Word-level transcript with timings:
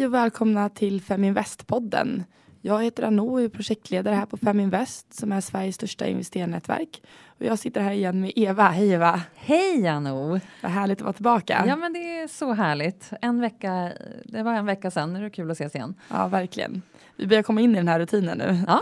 Hej 0.00 0.06
och 0.06 0.14
välkomna 0.14 0.68
till 0.68 1.00
Feminvest-podden. 1.00 2.24
Jag 2.60 2.84
heter 2.84 3.02
Anno 3.02 3.32
och 3.32 3.42
är 3.42 3.48
projektledare 3.48 4.14
här 4.14 4.26
på 4.26 4.36
Feminvest 4.36 5.14
som 5.14 5.32
är 5.32 5.40
Sveriges 5.40 5.74
största 5.74 6.06
investerarnätverk. 6.06 7.02
Och 7.26 7.44
jag 7.44 7.58
sitter 7.58 7.80
här 7.80 7.92
igen 7.92 8.20
med 8.20 8.32
Eva. 8.36 8.68
Hej 8.68 8.90
Eva! 8.90 9.22
Hej 9.34 9.88
Anno! 9.88 10.40
Vad 10.62 10.72
härligt 10.72 10.98
att 10.98 11.02
vara 11.02 11.12
tillbaka. 11.12 11.64
Ja 11.66 11.76
men 11.76 11.92
det 11.92 12.20
är 12.20 12.28
så 12.28 12.52
härligt. 12.52 13.10
En 13.20 13.40
vecka, 13.40 13.92
det 14.24 14.42
var 14.42 14.54
en 14.54 14.66
vecka 14.66 14.90
sedan, 14.90 15.12
nu 15.12 15.18
är 15.18 15.22
det 15.22 15.30
kul 15.30 15.50
att 15.50 15.56
ses 15.60 15.74
igen. 15.74 15.94
Ja 16.08 16.28
verkligen. 16.28 16.82
Vi 17.16 17.26
börjar 17.26 17.42
komma 17.42 17.60
in 17.60 17.70
i 17.70 17.74
den 17.74 17.88
här 17.88 18.00
rutinen 18.00 18.38
nu. 18.38 18.58
Ja, 18.66 18.80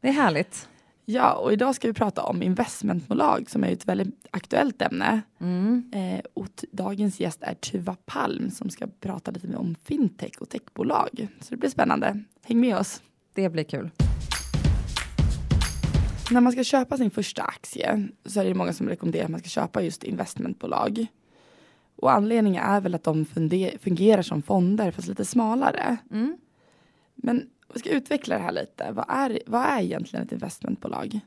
det 0.00 0.08
är 0.08 0.12
härligt. 0.12 0.68
Ja, 1.12 1.32
och 1.32 1.52
idag 1.52 1.74
ska 1.74 1.88
vi 1.88 1.94
prata 1.94 2.22
om 2.22 2.42
investmentbolag 2.42 3.50
som 3.50 3.64
är 3.64 3.72
ett 3.72 3.88
väldigt 3.88 4.26
aktuellt 4.30 4.82
ämne. 4.82 5.20
Mm. 5.40 5.90
Eh, 5.94 6.20
och 6.34 6.64
dagens 6.72 7.20
gäst 7.20 7.42
är 7.42 7.54
Tuva 7.54 7.96
Palm 8.06 8.50
som 8.50 8.70
ska 8.70 8.86
prata 9.00 9.30
lite 9.30 9.46
mer 9.46 9.56
om 9.56 9.74
fintech 9.84 10.32
och 10.40 10.48
techbolag. 10.48 11.28
Så 11.40 11.50
det 11.50 11.56
blir 11.56 11.70
spännande. 11.70 12.22
Häng 12.42 12.60
med 12.60 12.76
oss. 12.76 13.02
Det 13.34 13.48
blir 13.48 13.64
kul. 13.64 13.90
När 16.30 16.40
man 16.40 16.52
ska 16.52 16.64
köpa 16.64 16.96
sin 16.96 17.10
första 17.10 17.42
aktie 17.42 18.08
så 18.24 18.40
är 18.40 18.44
det 18.44 18.54
många 18.54 18.72
som 18.72 18.88
rekommenderar 18.88 19.24
att 19.24 19.30
man 19.30 19.40
ska 19.40 19.48
köpa 19.48 19.82
just 19.82 20.04
investmentbolag. 20.04 21.06
Och 21.96 22.12
anledningen 22.12 22.64
är 22.64 22.80
väl 22.80 22.94
att 22.94 23.04
de 23.04 23.24
fungerar 23.80 24.22
som 24.22 24.42
fonder 24.42 24.90
fast 24.90 25.08
lite 25.08 25.24
smalare. 25.24 25.96
Mm. 26.10 26.36
Men 27.14 27.46
vi 27.74 27.80
ska 27.80 27.90
utveckla 27.90 28.36
det 28.36 28.42
här 28.42 28.52
lite. 28.52 28.92
Vad 28.92 29.04
är, 29.08 29.38
vad 29.46 29.62
är 29.62 29.80
egentligen 29.80 30.26
ett 30.26 30.32
investmentbolag? 30.32 31.20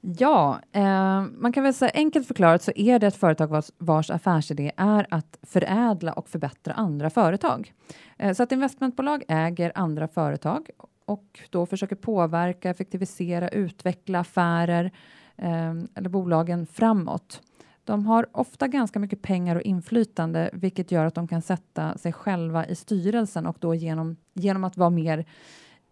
Ja, 0.00 0.60
eh, 0.72 1.24
man 1.36 1.52
kan 1.52 1.64
väl 1.64 1.74
säga 1.74 1.90
enkelt 1.94 2.26
förklarat 2.26 2.62
så 2.62 2.72
är 2.76 2.98
det 2.98 3.06
ett 3.06 3.16
företag 3.16 3.48
vars, 3.48 3.70
vars 3.78 4.10
affärsidé 4.10 4.72
är 4.76 5.06
att 5.10 5.38
förädla 5.42 6.12
och 6.12 6.28
förbättra 6.28 6.74
andra 6.74 7.10
företag. 7.10 7.72
Eh, 8.18 8.32
så 8.34 8.42
att 8.42 8.52
investmentbolag 8.52 9.22
äger 9.28 9.72
andra 9.74 10.08
företag 10.08 10.70
och 11.06 11.40
då 11.50 11.66
försöker 11.66 11.96
påverka, 11.96 12.70
effektivisera, 12.70 13.48
utveckla 13.48 14.20
affärer 14.20 14.90
eh, 15.36 15.70
eller 15.94 16.08
bolagen 16.08 16.66
framåt. 16.66 17.40
De 17.84 18.06
har 18.06 18.26
ofta 18.32 18.68
ganska 18.68 18.98
mycket 18.98 19.22
pengar 19.22 19.56
och 19.56 19.62
inflytande, 19.62 20.50
vilket 20.52 20.90
gör 20.90 21.04
att 21.04 21.14
de 21.14 21.28
kan 21.28 21.42
sätta 21.42 21.98
sig 21.98 22.12
själva 22.12 22.66
i 22.66 22.74
styrelsen 22.74 23.46
och 23.46 23.56
då 23.60 23.74
genom, 23.74 24.16
genom 24.34 24.64
att 24.64 24.76
vara 24.76 24.90
mer 24.90 25.24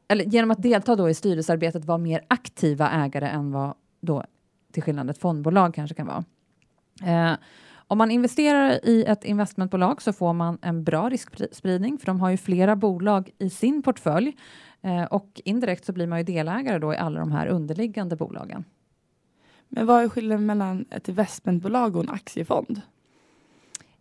eller 0.09 0.25
genom 0.25 0.51
att 0.51 0.63
delta 0.63 0.97
då 0.97 1.11
i 1.11 1.15
styrelsearbetet 1.15 1.85
vara 1.85 1.99
mer 1.99 2.25
aktiva 2.29 2.91
ägare 2.91 3.29
än 3.29 3.53
vad 3.53 3.75
då 4.01 4.25
till 4.73 4.83
skillnad 4.83 5.11
ett 5.11 5.19
fondbolag 5.19 5.75
kanske 5.75 5.95
kan 5.95 6.07
vara. 6.07 6.25
Eh, 7.03 7.39
om 7.87 7.99
man 7.99 8.11
investerar 8.11 8.81
i 8.85 9.05
ett 9.05 9.25
investmentbolag 9.25 10.03
så 10.03 10.13
får 10.13 10.33
man 10.33 10.59
en 10.63 10.85
bra 10.85 11.09
riskspridning 11.09 11.99
för 11.99 12.07
de 12.07 12.21
har 12.21 12.31
ju 12.31 12.37
flera 12.37 12.77
bolag 12.77 13.31
i 13.39 13.51
sin 13.51 13.83
portfölj 13.83 14.37
eh, 14.83 15.05
och 15.05 15.41
indirekt 15.45 15.85
så 15.85 15.93
blir 15.93 16.07
man 16.07 16.19
ju 16.19 16.25
delägare 16.25 16.79
då 16.79 16.95
i 16.95 16.97
alla 16.97 17.21
de 17.21 17.33
här 17.33 17.47
underliggande 17.47 18.17
bolagen. 18.17 18.65
Men 19.73 19.87
vad 19.87 20.03
är 20.05 20.09
skillnaden 20.09 20.47
mellan 20.47 20.85
ett 20.91 21.09
investmentbolag 21.09 21.97
och 21.97 22.03
en 22.03 22.11
aktiefond? 22.11 22.81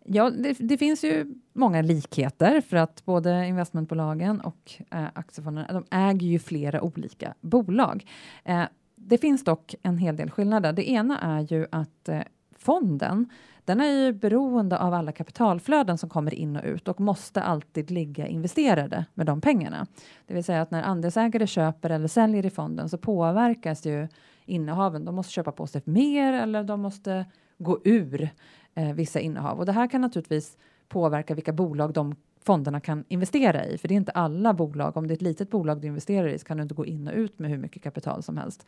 Ja, 0.04 0.30
det, 0.30 0.56
det, 0.58 0.78
finns 0.78 1.04
ju 1.04 1.34
många 1.52 1.82
likheter 1.82 2.60
för 2.60 2.76
att 2.76 3.04
både 3.04 3.46
investmentbolagen 3.46 4.40
och 4.40 4.72
eh, 4.90 5.04
aktiefonderna 5.14 5.72
de 5.72 5.84
äger 5.90 6.26
ju 6.26 6.38
flera 6.38 6.82
olika 6.82 7.34
bolag. 7.40 8.06
Eh, 8.44 8.62
det 8.96 9.18
finns 9.18 9.44
dock 9.44 9.74
en 9.82 9.98
hel 9.98 10.16
del 10.16 10.30
skillnader. 10.30 10.72
Det 10.72 10.90
ena 10.90 11.18
är 11.18 11.52
ju 11.52 11.66
att 11.70 12.08
eh, 12.08 12.20
fonden 12.58 13.28
den 13.64 13.80
är 13.80 13.86
ju 13.86 14.12
beroende 14.12 14.78
av 14.78 14.94
alla 14.94 15.12
kapitalflöden 15.12 15.98
som 15.98 16.08
kommer 16.08 16.34
in 16.34 16.56
och 16.56 16.64
ut 16.64 16.88
och 16.88 17.00
måste 17.00 17.42
alltid 17.42 17.90
ligga 17.90 18.26
investerade 18.26 19.04
med 19.14 19.26
de 19.26 19.40
pengarna. 19.40 19.86
Det 20.26 20.34
vill 20.34 20.44
säga 20.44 20.62
att 20.62 20.70
när 20.70 20.82
andelsägare 20.82 21.46
köper 21.46 21.90
eller 21.90 22.08
säljer 22.08 22.46
i 22.46 22.50
fonden 22.50 22.88
så 22.88 22.98
påverkas 22.98 23.86
ju 23.86 24.08
innehaven. 24.50 25.04
De 25.04 25.14
måste 25.14 25.32
köpa 25.32 25.52
på 25.52 25.66
sig 25.66 25.82
mer 25.84 26.32
eller 26.32 26.64
de 26.64 26.80
måste 26.80 27.26
gå 27.58 27.80
ur 27.84 28.30
eh, 28.74 28.92
vissa 28.92 29.20
innehav. 29.20 29.58
Och 29.58 29.66
det 29.66 29.72
här 29.72 29.90
kan 29.90 30.00
naturligtvis 30.00 30.58
påverka 30.88 31.34
vilka 31.34 31.52
bolag 31.52 31.92
de 31.92 32.14
fonderna 32.42 32.80
kan 32.80 33.04
investera 33.08 33.66
i. 33.66 33.78
För 33.78 33.88
det 33.88 33.94
är 33.94 33.96
inte 33.96 34.12
alla 34.12 34.54
bolag. 34.54 34.96
Om 34.96 35.06
det 35.06 35.12
är 35.12 35.16
ett 35.16 35.22
litet 35.22 35.50
bolag 35.50 35.80
du 35.80 35.86
investerar 35.86 36.28
i 36.28 36.38
så 36.38 36.46
kan 36.46 36.56
du 36.56 36.62
inte 36.62 36.74
gå 36.74 36.86
in 36.86 37.08
och 37.08 37.14
ut 37.14 37.38
med 37.38 37.50
hur 37.50 37.58
mycket 37.58 37.82
kapital 37.82 38.22
som 38.22 38.36
helst. 38.36 38.66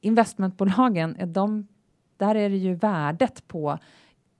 Investmentbolagen, 0.00 1.16
är 1.18 1.26
de, 1.26 1.66
där 2.16 2.34
är 2.34 2.50
det 2.50 2.56
ju 2.56 2.74
värdet 2.74 3.48
på 3.48 3.78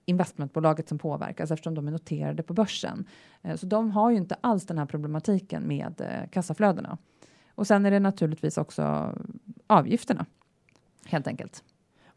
investmentbolaget 0.04 0.88
som 0.88 0.98
påverkas 0.98 1.50
eftersom 1.50 1.74
de 1.74 1.88
är 1.88 1.92
noterade 1.92 2.42
på 2.42 2.54
börsen. 2.54 3.04
Eh, 3.42 3.56
så 3.56 3.66
de 3.66 3.90
har 3.90 4.10
ju 4.10 4.16
inte 4.16 4.36
alls 4.40 4.66
den 4.66 4.78
här 4.78 4.86
problematiken 4.86 5.62
med 5.62 6.00
eh, 6.00 6.30
kassaflödena. 6.30 6.98
Och 7.54 7.66
sen 7.66 7.86
är 7.86 7.90
det 7.90 8.00
naturligtvis 8.00 8.58
också 8.58 9.14
avgifterna 9.66 10.26
helt 11.06 11.26
enkelt. 11.26 11.64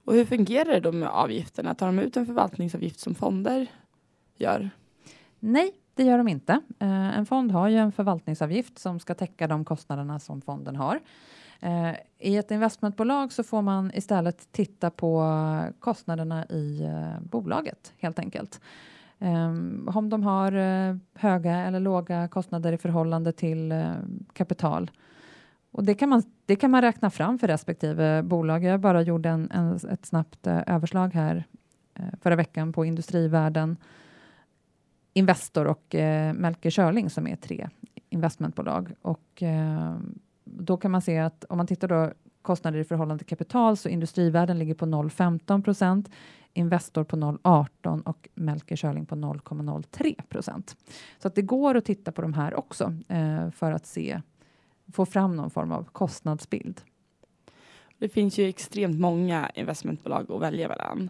Och 0.06 0.14
hur 0.14 0.26
fungerar 0.26 0.72
det 0.72 0.80
då 0.80 0.92
med 0.92 1.10
avgifterna? 1.10 1.76
Tar 1.76 1.86
de 1.86 2.00
ut 2.00 2.18
en 2.18 2.26
förvaltningsavgift 2.26 3.00
som 3.00 3.16
fonder 3.16 3.68
gör? 4.38 4.70
Nej, 5.40 5.72
det 5.96 6.04
gör 6.04 6.18
de 6.18 6.28
inte. 6.28 6.62
Eh, 6.80 7.18
en 7.18 7.26
fond 7.26 7.52
har 7.52 7.68
ju 7.68 7.78
en 7.78 7.92
förvaltningsavgift 7.92 8.80
som 8.80 9.00
ska 9.00 9.14
täcka 9.14 9.48
de 9.48 9.66
kostnaderna 9.66 10.20
som 10.20 10.42
fonden 10.42 10.76
har. 10.76 11.00
Eh, 11.60 11.92
I 12.20 12.38
ett 12.38 12.52
investmentbolag 12.52 13.32
så 13.32 13.44
får 13.44 13.62
man 13.62 13.92
istället 13.94 14.52
titta 14.52 14.90
på 14.90 15.24
kostnaderna 15.80 16.46
i 16.46 16.84
eh, 16.84 17.22
bolaget 17.22 17.94
helt 17.98 18.20
enkelt. 18.20 18.62
Um, 19.20 19.90
om 19.96 20.10
de 20.10 20.24
har 20.24 20.56
uh, 20.56 20.98
höga 21.14 21.56
eller 21.56 21.80
låga 21.80 22.28
kostnader 22.28 22.74
i 22.74 22.78
förhållande 22.78 23.32
till 23.32 23.72
uh, 23.72 23.94
kapital 24.34 24.92
och 25.76 25.84
det 25.84 25.96
kan, 25.96 26.10
man, 26.10 26.24
det 26.46 26.56
kan 26.56 26.72
man 26.72 26.82
räkna 26.82 27.10
fram 27.10 27.40
för 27.40 27.48
respektive 27.48 28.24
bolag. 28.24 28.64
Jag 28.64 28.80
bara 28.80 29.02
gjorde 29.02 29.30
en, 29.30 29.52
en 29.52 29.76
ett 29.76 30.06
snabbt 30.06 30.48
eh, 30.48 30.62
överslag 30.68 31.14
här 31.14 31.44
eh, 31.94 32.06
förra 32.22 32.36
veckan 32.36 32.74
på 32.74 32.86
Industrivärden, 32.86 33.78
Investor 35.14 35.66
och 35.66 35.96
eh, 35.96 36.34
Melker 36.34 36.72
Schörling 36.72 37.10
som 37.10 37.28
är 37.28 37.36
tre 37.36 37.70
investmentbolag. 38.10 38.92
Och, 39.02 39.44
eh, 39.44 39.96
då 40.44 40.78
kan 40.78 40.92
man 40.92 41.02
se 41.02 41.18
att 41.18 41.44
om 41.50 41.58
man 41.58 41.68
tittar 41.68 41.88
då 41.88 42.12
kostnader 42.42 42.80
i 42.80 42.84
förhållande 42.84 43.24
till 43.24 43.38
kapital 43.38 43.78
så 43.78 43.90
Industrivärden 43.90 44.60
ligger 44.60 44.76
på 44.76 44.86
0,15 44.86 45.64
procent, 45.64 46.10
Investor 46.54 47.04
på 47.04 47.16
0,18 47.16 48.02
och 48.02 48.30
Melker 48.36 48.76
Schörling 48.76 49.06
på 49.06 49.16
0,03 49.16 50.22
procent. 50.30 50.76
Så 51.20 51.28
att 51.28 51.36
det 51.36 51.42
går 51.42 51.78
att 51.78 51.86
titta 51.86 52.12
på 52.12 52.22
de 52.22 52.34
här 52.34 52.60
också 52.60 52.94
eh, 53.08 53.50
för 53.50 53.72
att 53.72 53.86
se 53.86 54.22
få 54.92 55.06
fram 55.06 55.36
någon 55.36 55.50
form 55.50 55.72
av 55.72 55.84
kostnadsbild. 55.84 56.82
Det 57.98 58.10
finns 58.10 58.38
ju 58.38 58.50
extremt 58.50 59.00
många 59.00 59.52
investmentbolag 59.56 60.32
att 60.32 60.42
välja 60.42 60.68
mellan. 60.68 61.10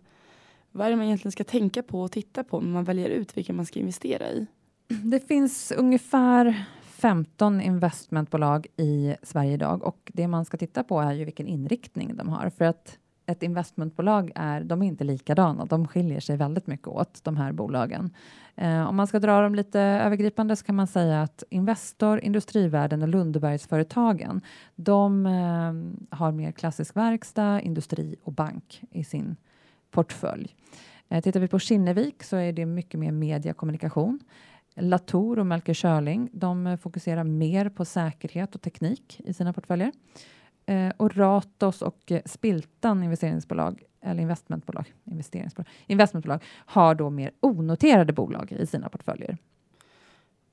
Vad 0.72 0.88
är 0.88 0.92
det 0.92 0.98
man 0.98 1.06
egentligen 1.06 1.32
ska 1.32 1.44
tänka 1.44 1.84
på 1.84 2.02
och 2.02 2.12
titta 2.12 2.44
på 2.44 2.60
när 2.60 2.74
man 2.74 2.84
väljer 2.84 3.10
ut 3.10 3.38
vilka 3.38 3.54
man 3.54 3.66
ska 3.66 3.80
investera 3.80 4.30
i? 4.30 4.48
Det 4.88 5.28
finns 5.28 5.72
ungefär 5.72 6.66
15 6.84 7.62
investmentbolag 7.62 8.68
i 8.78 9.16
Sverige 9.24 9.54
idag 9.54 9.84
och 9.84 10.12
det 10.14 10.28
man 10.28 10.46
ska 10.46 10.58
titta 10.58 10.84
på 10.84 11.00
är 11.00 11.14
ju 11.14 11.26
vilken 11.26 11.48
inriktning 11.48 12.16
de 12.16 12.30
har 12.30 12.50
för 12.50 12.66
att 12.66 12.98
ett 13.26 13.44
investmentbolag 13.44 14.32
är, 14.36 14.62
de 14.62 14.82
är 14.82 14.88
inte 14.88 15.04
likadana, 15.04 15.66
de 15.66 15.88
skiljer 15.88 16.20
sig 16.20 16.38
väldigt 16.38 16.68
mycket 16.68 16.88
åt 16.88 17.24
de 17.24 17.38
här 17.38 17.52
bolagen. 17.52 18.14
Eh, 18.56 18.88
om 18.88 18.96
man 18.96 19.08
ska 19.08 19.20
dra 19.20 19.42
dem 19.42 19.56
lite 19.56 19.80
övergripande 19.80 20.56
så 20.56 20.66
kan 20.66 20.76
man 20.76 20.88
säga 20.88 21.22
att 21.22 21.44
Investor, 21.50 22.20
Industrivärden 22.20 23.02
och 23.02 23.08
Lundbergsföretagen, 23.08 24.42
de 24.76 25.26
eh, 25.26 26.18
har 26.18 26.32
mer 26.32 26.52
klassisk 26.52 26.96
verkstad, 26.96 27.62
industri 27.62 28.16
och 28.24 28.34
bank 28.34 28.82
i 28.92 29.04
sin 29.04 29.36
portfölj. 29.92 30.56
Eh, 31.10 31.22
tittar 31.22 31.40
vi 31.40 31.48
på 31.48 31.60
Kinnevik 31.60 32.24
så 32.24 32.38
är 32.38 32.54
det 32.54 32.66
mycket 32.66 33.00
mer 33.00 33.12
media 33.12 33.54
kommunikation. 33.54 34.20
Latour 34.76 35.40
och 35.40 35.46
Melker 35.46 35.74
Schörling, 35.74 36.30
de 36.34 36.78
fokuserar 36.82 37.24
mer 37.24 37.70
på 37.70 37.86
säkerhet 37.86 38.56
och 38.56 38.62
teknik 38.62 39.22
i 39.24 39.34
sina 39.34 39.54
portföljer. 39.54 39.92
Eh, 40.66 40.92
och 40.98 41.18
Ratos 41.18 41.82
och 41.82 42.12
eh, 42.12 42.22
Spiltan 42.26 43.04
investeringsbolag 43.04 43.84
eller 44.02 44.22
investmentbolag, 44.22 44.94
investeringsbolag, 45.04 45.68
investmentbolag 45.88 46.44
har 46.66 46.96
då 46.96 47.10
mer 47.10 47.32
onoterade 47.40 48.14
bolag 48.14 48.52
i 48.52 48.66
sina 48.66 48.90
portföljer. 48.90 49.38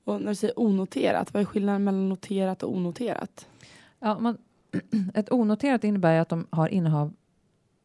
Och 0.03 0.21
när 0.21 0.27
du 0.27 0.35
säger 0.35 0.59
onoterat, 0.59 1.33
vad 1.33 1.41
är 1.41 1.45
skillnaden 1.45 1.83
mellan 1.83 2.09
noterat 2.09 2.63
och 2.63 2.75
onoterat? 2.75 3.47
Ja, 3.99 4.19
man, 4.19 4.37
ett 5.13 5.31
onoterat 5.31 5.83
innebär 5.83 6.19
att 6.19 6.29
de 6.29 6.47
har 6.49 6.67
innehav 6.67 7.13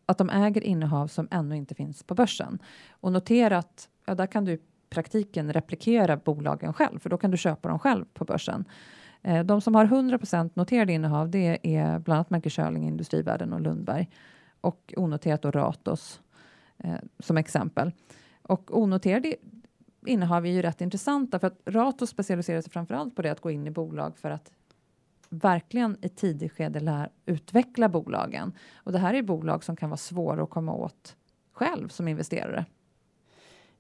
att 0.07 0.19
de 0.19 0.31
äger 0.31 0.65
innehav 0.65 1.07
som 1.07 1.29
ännu 1.31 1.57
inte 1.57 1.75
finns 1.75 2.03
på 2.03 2.15
börsen. 2.15 2.59
Och 2.91 3.13
noterat, 3.13 3.89
ja, 4.07 4.15
där 4.15 4.27
kan 4.27 4.45
du 4.45 4.53
i 4.53 4.59
praktiken 4.91 5.53
replikera 5.53 6.17
bolagen 6.17 6.73
själv, 6.73 6.99
för 6.99 7.11
då 7.11 7.19
kan 7.19 7.31
du 7.31 7.37
köpa 7.37 7.69
dem 7.69 7.79
själv 7.79 8.05
på 8.15 8.25
börsen. 8.25 8.65
Eh, 9.23 9.45
de 9.45 9.61
som 9.61 9.75
har 9.75 9.85
100 9.85 10.19
noterade 10.55 10.93
innehav, 10.93 11.31
det 11.31 11.77
är 11.77 11.99
bland 11.99 12.17
annat 12.17 12.31
Melker 12.31 12.51
Schörling, 12.51 12.89
Industrivärden 12.89 13.53
och 13.53 13.61
Lundberg 13.61 14.11
och 14.61 14.95
onoterat 14.97 15.45
och 15.45 15.55
Ratos 15.55 16.21
eh, 16.79 16.97
som 17.19 17.37
exempel. 17.37 17.93
Och 18.43 18.79
onoterade 18.79 19.37
innehav 20.07 20.47
är 20.47 20.51
ju 20.51 20.63
rätt 20.63 20.81
intressanta 20.81 21.39
för 21.39 21.47
att 21.47 21.61
Ratos 21.65 22.11
specialiserar 22.11 22.61
sig 22.61 22.73
framförallt 22.73 23.17
på 23.17 23.23
det 23.23 23.31
att 23.31 23.41
gå 23.41 23.51
in 23.51 23.67
i 23.67 23.71
bolag 23.71 24.19
för 24.19 24.31
att 24.31 24.53
verkligen 25.29 25.97
i 26.03 26.09
tidigt 26.09 26.53
skede 26.53 26.81
lär, 26.81 27.11
utveckla 27.27 27.89
bolagen. 27.89 28.53
Och 28.75 28.93
det 28.93 28.99
här 28.99 29.15
är 29.15 29.23
bolag 29.23 29.65
som 29.65 29.77
kan 29.77 29.91
vara 29.91 29.97
svåra 29.97 30.43
att 30.43 30.51
komma 30.51 30.73
åt 30.75 31.17
själv 31.53 31.89
som 31.89 32.09
investerare. 32.09 32.65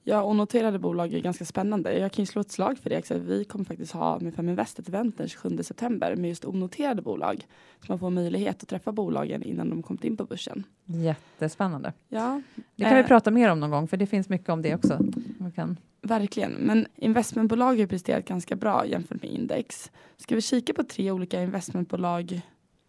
Ja, 0.08 0.22
och 0.22 0.36
noterade 0.36 0.78
bolag 0.78 1.14
är 1.14 1.20
ganska 1.20 1.44
spännande. 1.44 1.98
Jag 1.98 2.12
kan 2.12 2.22
ju 2.22 2.26
slå 2.26 2.40
ett 2.40 2.50
slag 2.50 2.78
för 2.78 2.90
det. 2.90 3.10
Vi 3.10 3.44
kommer 3.44 3.64
faktiskt 3.64 3.92
ha 3.92 4.20
med 4.20 4.34
Fem 4.34 4.48
Invest 4.48 4.78
ett 4.78 4.88
event 4.88 5.18
den 5.18 5.28
27 5.28 5.58
september 5.62 6.16
med 6.16 6.28
just 6.28 6.44
onoterade 6.44 7.02
bolag. 7.02 7.46
Så 7.80 7.92
man 7.92 7.98
får 7.98 8.10
möjlighet 8.10 8.62
att 8.62 8.68
träffa 8.68 8.92
bolagen 8.92 9.42
innan 9.42 9.70
de 9.70 9.82
kommit 9.82 10.04
in 10.04 10.16
på 10.16 10.24
börsen. 10.24 10.64
Jättespännande. 10.84 11.92
Ja, 12.08 12.42
det 12.74 12.84
kan 12.84 12.92
eh, 12.92 13.02
vi 13.02 13.08
prata 13.08 13.30
mer 13.30 13.50
om 13.50 13.60
någon 13.60 13.70
gång, 13.70 13.88
för 13.88 13.96
det 13.96 14.06
finns 14.06 14.28
mycket 14.28 14.48
om 14.48 14.62
det 14.62 14.74
också. 14.74 14.98
Man 15.38 15.52
kan... 15.52 15.76
Verkligen, 16.02 16.52
men 16.52 16.86
investmentbolag 16.96 17.80
har 17.80 17.86
presterat 17.86 18.24
ganska 18.24 18.56
bra 18.56 18.86
jämfört 18.86 19.22
med 19.22 19.30
index. 19.30 19.90
Ska 20.16 20.34
vi 20.34 20.42
kika 20.42 20.74
på 20.74 20.84
tre 20.84 21.10
olika 21.10 21.42
investmentbolag 21.42 22.40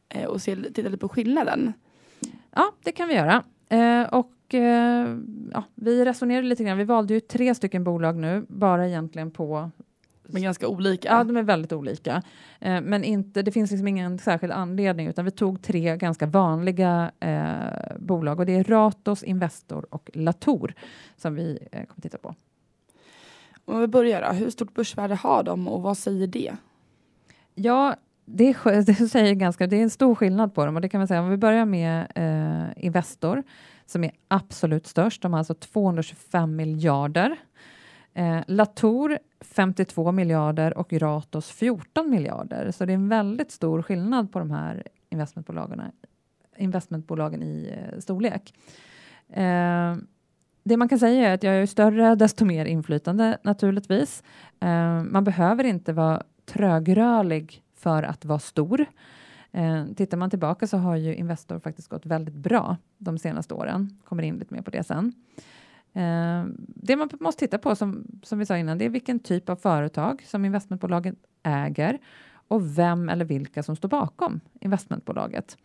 eh, 0.09 0.25
och 0.25 0.41
se, 0.41 0.55
titta 0.55 0.81
lite 0.81 0.97
på 0.97 1.09
skillnaden? 1.09 1.73
Ja, 2.55 2.71
det 2.83 2.91
kan 2.91 3.07
vi 3.07 3.13
göra. 3.13 3.43
Eh, 3.69 4.03
och 4.03 4.31
eh, 4.53 5.17
ja, 5.51 5.63
vi 5.75 6.05
resonerade 6.05 6.47
lite 6.47 6.63
grann. 6.63 6.77
Vi 6.77 6.83
valde 6.83 7.13
ju 7.13 7.19
tre 7.19 7.55
stycken 7.55 7.83
bolag 7.83 8.15
nu, 8.15 8.45
bara 8.49 8.87
egentligen 8.87 9.31
på 9.31 9.71
men 10.31 10.41
ganska 10.41 10.67
olika. 10.67 11.07
Ja, 11.07 11.23
de 11.23 11.37
är 11.37 11.43
väldigt 11.43 11.73
olika. 11.73 12.23
Eh, 12.59 12.81
men 12.81 13.03
inte, 13.03 13.41
det 13.41 13.51
finns 13.51 13.71
liksom 13.71 13.87
ingen 13.87 14.19
särskild 14.19 14.53
anledning, 14.53 15.07
utan 15.07 15.25
vi 15.25 15.31
tog 15.31 15.61
tre 15.61 15.97
ganska 15.97 16.25
vanliga 16.25 17.11
eh, 17.19 17.97
bolag 17.99 18.39
och 18.39 18.45
det 18.45 18.55
är 18.55 18.63
Ratos, 18.63 19.23
Investor 19.23 19.85
och 19.89 20.09
Latour 20.13 20.73
som 21.17 21.35
vi 21.35 21.59
eh, 21.71 21.85
kommer 21.85 22.01
titta 22.01 22.17
på. 22.17 22.35
Om 23.65 23.79
vi 23.79 23.87
börjar 23.87 24.21
då, 24.21 24.31
hur 24.31 24.49
stort 24.49 24.73
börsvärde 24.73 25.15
har 25.15 25.43
de 25.43 25.67
och 25.67 25.81
vad 25.81 25.97
säger 25.97 26.27
det? 26.27 26.55
Ja, 27.55 27.95
det, 28.25 28.57
det, 28.85 28.95
säger 28.95 29.33
ganska, 29.33 29.67
det 29.67 29.75
är 29.75 29.83
en 29.83 29.89
stor 29.89 30.15
skillnad 30.15 30.53
på 30.53 30.65
dem 30.65 30.75
och 30.75 30.81
det 30.81 30.89
kan 30.89 30.99
man 30.99 31.07
säga 31.07 31.21
om 31.21 31.29
vi 31.29 31.37
börjar 31.37 31.65
med 31.65 32.07
eh, 32.15 32.85
Investor 32.85 33.43
som 33.89 34.03
är 34.03 34.11
absolut 34.27 34.87
störst. 34.87 35.21
De 35.21 35.33
har 35.33 35.37
alltså 35.37 35.53
225 35.53 36.55
miljarder. 36.55 37.35
Eh, 38.13 38.39
Latour 38.47 39.19
52 39.41 40.11
miljarder 40.11 40.77
och 40.77 40.93
Ratos 40.93 41.51
14 41.51 42.09
miljarder. 42.09 42.71
Så 42.71 42.85
det 42.85 42.93
är 42.93 42.95
en 42.95 43.09
väldigt 43.09 43.51
stor 43.51 43.81
skillnad 43.81 44.31
på 44.31 44.39
de 44.39 44.51
här 44.51 44.83
investmentbolagen, 45.09 45.81
investmentbolagen 46.57 47.43
i 47.43 47.73
eh, 47.73 47.99
storlek. 47.99 48.53
Eh, 49.29 49.95
det 50.63 50.77
man 50.77 50.89
kan 50.89 50.99
säga 50.99 51.29
är 51.29 51.33
att 51.33 51.43
jag 51.43 51.55
är 51.55 51.65
större, 51.65 52.15
desto 52.15 52.45
mer 52.45 52.65
inflytande 52.65 53.37
naturligtvis. 53.43 54.23
Eh, 54.59 55.03
man 55.03 55.23
behöver 55.23 55.63
inte 55.63 55.93
vara 55.93 56.23
trögrörlig 56.45 57.63
för 57.75 58.03
att 58.03 58.25
vara 58.25 58.39
stor. 58.39 58.85
Eh, 59.51 59.85
tittar 59.95 60.17
man 60.17 60.29
tillbaka 60.29 60.67
så 60.67 60.77
har 60.77 60.95
ju 60.95 61.15
Investor 61.15 61.59
faktiskt 61.59 61.87
gått 61.87 62.05
väldigt 62.05 62.35
bra 62.35 62.77
de 62.97 63.17
senaste 63.17 63.53
åren. 63.53 63.99
Kommer 64.03 64.23
in 64.23 64.37
lite 64.37 64.53
mer 64.53 64.61
på 64.61 64.71
det 64.71 64.83
sen. 64.83 65.13
Eh, 65.93 66.45
det 66.57 66.95
man 66.95 67.09
måste 67.19 67.39
titta 67.39 67.57
på, 67.57 67.75
som, 67.75 68.03
som 68.23 68.39
vi 68.39 68.45
sa 68.45 68.57
innan, 68.57 68.77
det 68.77 68.85
är 68.85 68.89
vilken 68.89 69.19
typ 69.19 69.49
av 69.49 69.55
företag 69.55 70.23
som 70.25 70.45
investmentbolaget 70.45 71.15
äger 71.43 71.99
och 72.47 72.77
vem 72.77 73.09
eller 73.09 73.25
vilka 73.25 73.63
som 73.63 73.75
står 73.75 73.89
bakom 73.89 74.39
investmentbolaget. 74.61 75.57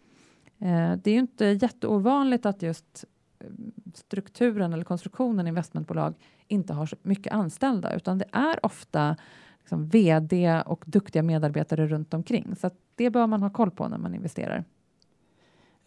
Eh, 0.58 0.92
det 0.92 1.10
är 1.10 1.14
ju 1.14 1.20
inte 1.20 1.46
jätteovanligt 1.46 2.46
att 2.46 2.62
just 2.62 3.04
eh, 3.38 3.46
strukturen 3.94 4.72
eller 4.72 4.84
konstruktionen 4.84 5.46
investmentbolag 5.46 6.14
inte 6.48 6.72
har 6.72 6.86
så 6.86 6.96
mycket 7.02 7.32
anställda, 7.32 7.94
utan 7.94 8.18
det 8.18 8.26
är 8.32 8.66
ofta 8.66 9.16
liksom 9.64 9.88
vd 9.88 10.62
och 10.66 10.84
duktiga 10.86 11.22
medarbetare 11.22 11.86
runt 11.86 12.14
omkring. 12.14 12.56
Så 12.56 12.70
det 12.94 13.10
bör 13.10 13.26
man 13.26 13.42
ha 13.42 13.50
koll 13.50 13.70
på 13.70 13.88
när 13.88 13.98
man 13.98 14.14
investerar. 14.14 14.64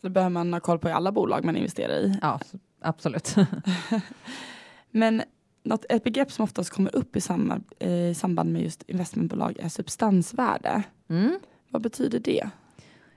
Det 0.01 0.09
behöver 0.09 0.29
man 0.29 0.53
ha 0.53 0.59
koll 0.59 0.79
på 0.79 0.89
i 0.89 0.91
alla 0.91 1.12
bolag 1.12 1.45
man 1.45 1.57
investerar 1.57 1.94
i. 1.94 2.19
Ja, 2.21 2.39
absolut. 2.81 3.35
Men 4.91 5.21
något, 5.63 5.85
ett 5.89 6.03
begrepp 6.03 6.31
som 6.31 6.44
oftast 6.44 6.69
kommer 6.69 6.95
upp 6.95 7.15
i 7.15 7.21
samband, 7.21 7.63
i 7.79 8.13
samband 8.13 8.53
med 8.53 8.62
just 8.62 8.83
investmentbolag 8.83 9.57
är 9.59 9.69
substansvärde. 9.69 10.83
Mm. 11.07 11.39
Vad 11.69 11.81
betyder 11.81 12.19
det? 12.19 12.50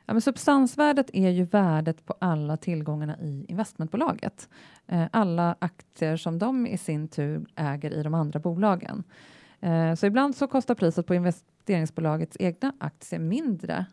Ja, 0.06 0.14
men 0.14 0.20
substansvärdet 0.20 1.10
är 1.12 1.30
ju 1.30 1.44
värdet 1.44 2.06
på 2.06 2.14
alla 2.18 2.56
tillgångarna 2.56 3.18
i 3.18 3.44
investmentbolaget. 3.48 4.48
Eh, 4.86 5.04
alla 5.12 5.56
aktier 5.58 6.16
som 6.16 6.38
de 6.38 6.66
i 6.66 6.78
sin 6.78 7.08
tur 7.08 7.46
äger 7.56 7.90
i 7.90 8.02
de 8.02 8.14
andra 8.14 8.40
bolagen. 8.40 9.04
Eh, 9.60 9.94
så 9.94 10.06
ibland 10.06 10.36
så 10.36 10.46
kostar 10.46 10.74
priset 10.74 11.06
på 11.06 11.14
investeringsbolagets 11.14 12.36
egna 12.40 12.72
aktier 12.78 13.20
mindre 13.20 13.86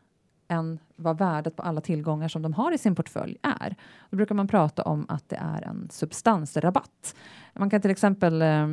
än 0.48 0.80
vad 0.96 1.18
värdet 1.18 1.56
på 1.56 1.64
alla 1.64 1.82
tillgångar 1.82 2.28
som 2.28 2.42
de 2.42 2.54
har 2.54 2.72
i 2.72 2.78
sin 2.78 2.96
portfölj 2.96 3.38
är. 3.42 3.76
Då 4.10 4.18
brukar 4.18 4.36
man 4.36 4.48
prata 4.48 4.84
om 4.84 5.06
att 5.10 5.30
det 5.30 5.36
är 5.36 5.62
en 5.62 5.88
substansrabatt. 5.92 7.16
Man 7.54 7.70
kan 7.70 7.82
till 7.82 7.92
exempel 7.92 8.42
eh, 8.42 8.68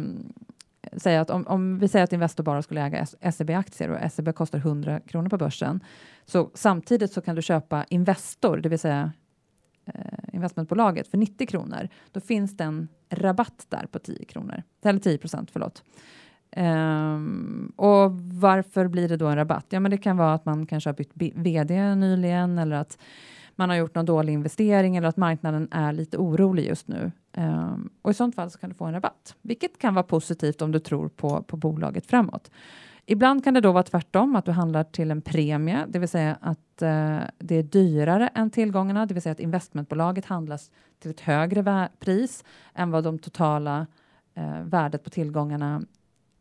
säga 0.97 1.21
att 1.21 1.31
om, 1.31 1.47
om, 1.47 1.79
vi 1.79 1.89
säger 1.89 2.05
att 2.05 2.13
Investor 2.13 2.45
bara 2.45 2.63
skulle 2.63 2.83
äga 2.83 3.07
SEB-aktier 3.33 3.89
och 3.89 4.13
SEB 4.13 4.35
kostar 4.35 4.59
100 4.59 5.01
kronor 5.01 5.29
på 5.29 5.39
börsen, 5.39 5.81
så 6.25 6.51
samtidigt 6.55 7.13
så 7.13 7.21
kan 7.21 7.37
du 7.37 7.43
köpa 7.43 7.85
Investor, 7.89 8.57
det 8.57 8.69
vill 8.69 8.79
säga 8.79 9.13
eh, 9.87 10.35
investmentbolaget 10.35 11.09
för 11.09 11.19
90 11.19 11.47
kronor. 11.47 11.89
Då 12.13 12.21
finns 12.21 12.57
det 12.57 12.65
en 12.65 12.89
rabatt 13.11 13.67
där 13.69 13.87
på 13.87 13.99
10 13.99 14.25
kronor, 14.25 14.63
eller 14.85 15.01
10 15.01 15.19
procent, 15.19 15.51
förlåt. 15.51 15.83
Um, 16.57 17.73
och 17.77 18.13
varför 18.21 18.89
blir 18.89 19.09
det 19.09 19.17
då 19.17 19.27
en 19.27 19.37
rabatt? 19.37 19.67
Ja, 19.69 19.81
men 19.81 19.91
det 19.91 19.97
kan 19.97 20.17
vara 20.17 20.35
att 20.35 20.45
man 20.45 20.67
kanske 20.67 20.91
har 20.91 20.95
bytt 20.95 21.13
vd 21.35 21.95
nyligen 21.95 22.59
eller 22.59 22.77
att 22.77 22.99
man 23.57 23.71
har 23.71 23.77
gjort 23.77 23.95
någon 23.95 24.07
dålig 24.07 24.33
investering 24.33 24.97
eller 24.97 25.09
att 25.09 25.17
marknaden 25.17 25.69
är 25.71 25.93
lite 25.93 26.19
orolig 26.19 26.67
just 26.67 26.89
nu. 26.89 27.13
Um, 27.37 27.91
och 28.03 28.11
i 28.11 28.15
sånt 28.15 28.35
fall 28.35 28.51
så 28.51 28.59
kan 28.59 28.71
du 28.71 28.77
få 28.77 28.85
en 28.85 28.95
rabatt, 28.95 29.35
vilket 29.43 29.79
kan 29.79 29.95
vara 29.95 30.03
positivt 30.03 30.63
om 30.63 30.73
du 30.73 30.79
tror 30.79 31.09
på, 31.09 31.43
på 31.43 31.57
bolaget 31.57 32.07
framåt. 32.07 32.51
Ibland 33.07 33.45
kan 33.45 33.55
det 33.55 33.61
då 33.61 33.73
vara 33.73 33.83
tvärtom, 33.83 34.37
att 34.37 34.45
du 34.45 34.53
handlar 34.53 34.85
till 34.85 35.11
en 35.11 35.23
premie, 35.23 35.85
det 35.89 35.99
vill 35.99 36.09
säga 36.09 36.37
att 36.41 36.83
uh, 36.83 37.21
det 37.39 37.55
är 37.55 37.63
dyrare 37.63 38.29
än 38.29 38.51
tillgångarna, 38.51 39.07
det 39.07 39.15
vill 39.15 39.23
säga 39.23 39.33
att 39.33 39.41
investmentbolaget 39.41 40.25
handlas 40.25 40.71
till 40.99 41.11
ett 41.11 41.21
högre 41.21 41.89
pris 41.99 42.45
än 42.75 42.91
vad 42.91 43.05
de 43.05 43.19
totala 43.19 43.87
uh, 44.39 44.63
värdet 44.63 45.05
på 45.05 45.11
tillgångarna 45.11 45.83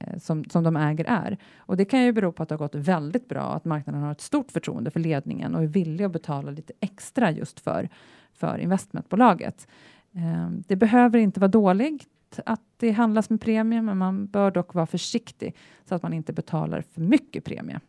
Eh, 0.07 0.17
som, 0.19 0.45
som 0.45 0.63
de 0.63 0.75
äger 0.75 1.05
är. 1.05 1.38
Och 1.57 1.77
det 1.77 1.86
kan 1.86 2.03
ju 2.03 2.12
bero 2.12 2.31
på 2.31 2.43
att 2.43 2.50
det 2.50 2.55
har 2.55 2.60
gått 2.60 2.75
väldigt 2.75 3.27
bra, 3.27 3.53
att 3.53 3.65
marknaden 3.65 4.01
har 4.01 4.12
ett 4.12 4.22
stort 4.22 4.51
förtroende 4.51 4.91
för 4.91 5.00
ledningen 5.00 5.55
och 5.55 5.63
är 5.63 5.67
villig 5.67 6.05
att 6.05 6.12
betala 6.12 6.51
lite 6.51 6.74
extra 6.79 7.31
just 7.31 7.60
för, 7.60 7.89
för 8.33 8.57
investmentbolaget. 8.57 9.67
Eh, 10.15 10.50
det 10.67 10.75
behöver 10.75 11.19
inte 11.19 11.39
vara 11.39 11.51
dåligt 11.51 12.39
att 12.45 12.62
det 12.77 12.91
handlas 12.91 13.29
med 13.29 13.41
premie, 13.41 13.81
men 13.81 13.98
man 13.98 14.25
bör 14.25 14.51
dock 14.51 14.74
vara 14.74 14.86
försiktig 14.86 15.55
så 15.86 15.95
att 15.95 16.03
man 16.03 16.13
inte 16.13 16.33
betalar 16.33 16.81
för 16.81 17.01
mycket 17.01 17.43
premie. 17.43 17.79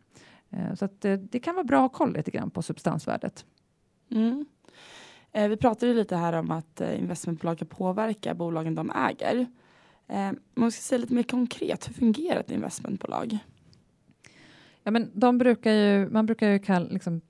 Eh, 0.49 0.73
så 0.75 0.85
att 0.85 1.01
det, 1.01 1.17
det 1.17 1.39
kan 1.39 1.55
vara 1.55 1.63
bra 1.63 1.85
att 1.85 1.91
ha 1.91 1.97
koll 1.97 2.13
lite 2.13 2.31
grann 2.31 2.49
på 2.49 2.61
substansvärdet. 2.61 3.45
Mm. 4.11 4.45
Eh, 5.31 5.47
vi 5.47 5.57
pratade 5.57 5.93
lite 5.93 6.15
här 6.15 6.33
om 6.33 6.51
att 6.51 6.81
investmentbolag 6.81 7.57
kan 7.57 7.67
påverka 7.67 8.33
bolagen 8.33 8.75
de 8.75 8.91
äger. 8.91 9.47
Eh, 10.07 10.31
man 10.55 10.71
ska 10.71 10.81
säga 10.81 10.99
lite 10.99 11.13
mer 11.13 11.23
konkret, 11.23 11.89
hur 11.89 11.93
fungerar 11.93 12.39
ett 12.39 12.51
investmentbolag? 12.51 13.37
Ja, 14.83 14.91
men 14.91 15.11
de 15.13 15.37
brukar 15.37 15.71
ju, 15.71 16.09
man 16.09 16.25
brukar 16.25 16.49
ju 16.49 16.59
kalla 16.59 16.87
liksom, 16.89 17.21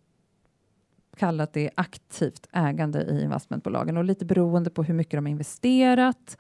kalla 1.17 1.43
att 1.43 1.53
det 1.53 1.65
är 1.65 1.71
aktivt 1.75 2.47
ägande 2.51 3.01
i 3.03 3.23
investmentbolagen 3.23 3.97
och 3.97 4.03
lite 4.03 4.25
beroende 4.25 4.69
på 4.69 4.83
hur 4.83 4.93
mycket 4.93 5.17
de 5.17 5.25
har 5.25 5.31
investerat 5.31 6.37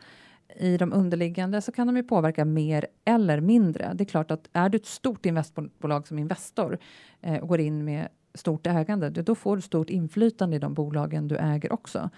i 0.59 0.77
de 0.77 0.93
underliggande 0.93 1.61
så 1.61 1.71
kan 1.71 1.87
de 1.87 1.97
ju 1.97 2.03
påverka 2.03 2.45
mer 2.45 2.87
eller 3.05 3.39
mindre. 3.39 3.91
Det 3.95 4.03
är 4.03 4.05
klart 4.05 4.31
att 4.31 4.49
är 4.53 4.69
du 4.69 4.75
ett 4.75 4.85
stort 4.85 5.25
investbolag 5.25 6.07
som 6.07 6.19
Investor 6.19 6.77
eh, 7.21 7.37
och 7.37 7.47
går 7.47 7.59
in 7.59 7.85
med 7.85 8.07
stort 8.33 8.67
ägande, 8.67 9.09
då 9.09 9.35
får 9.35 9.55
du 9.55 9.61
stort 9.61 9.89
inflytande 9.89 10.55
i 10.55 10.59
de 10.59 10.73
bolagen 10.73 11.27
du 11.27 11.37
äger 11.37 11.73
också. 11.73 12.09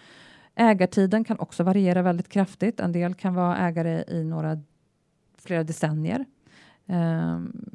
Ägartiden 0.59 1.23
kan 1.23 1.39
också 1.39 1.63
variera 1.63 2.01
väldigt 2.01 2.29
kraftigt. 2.29 2.79
En 2.79 2.91
del 2.91 3.13
kan 3.13 3.33
vara 3.33 3.57
ägare 3.57 4.03
i 4.07 4.23
några 4.23 4.61
flera 5.37 5.63
decennier. 5.63 6.25
Um, 6.85 7.69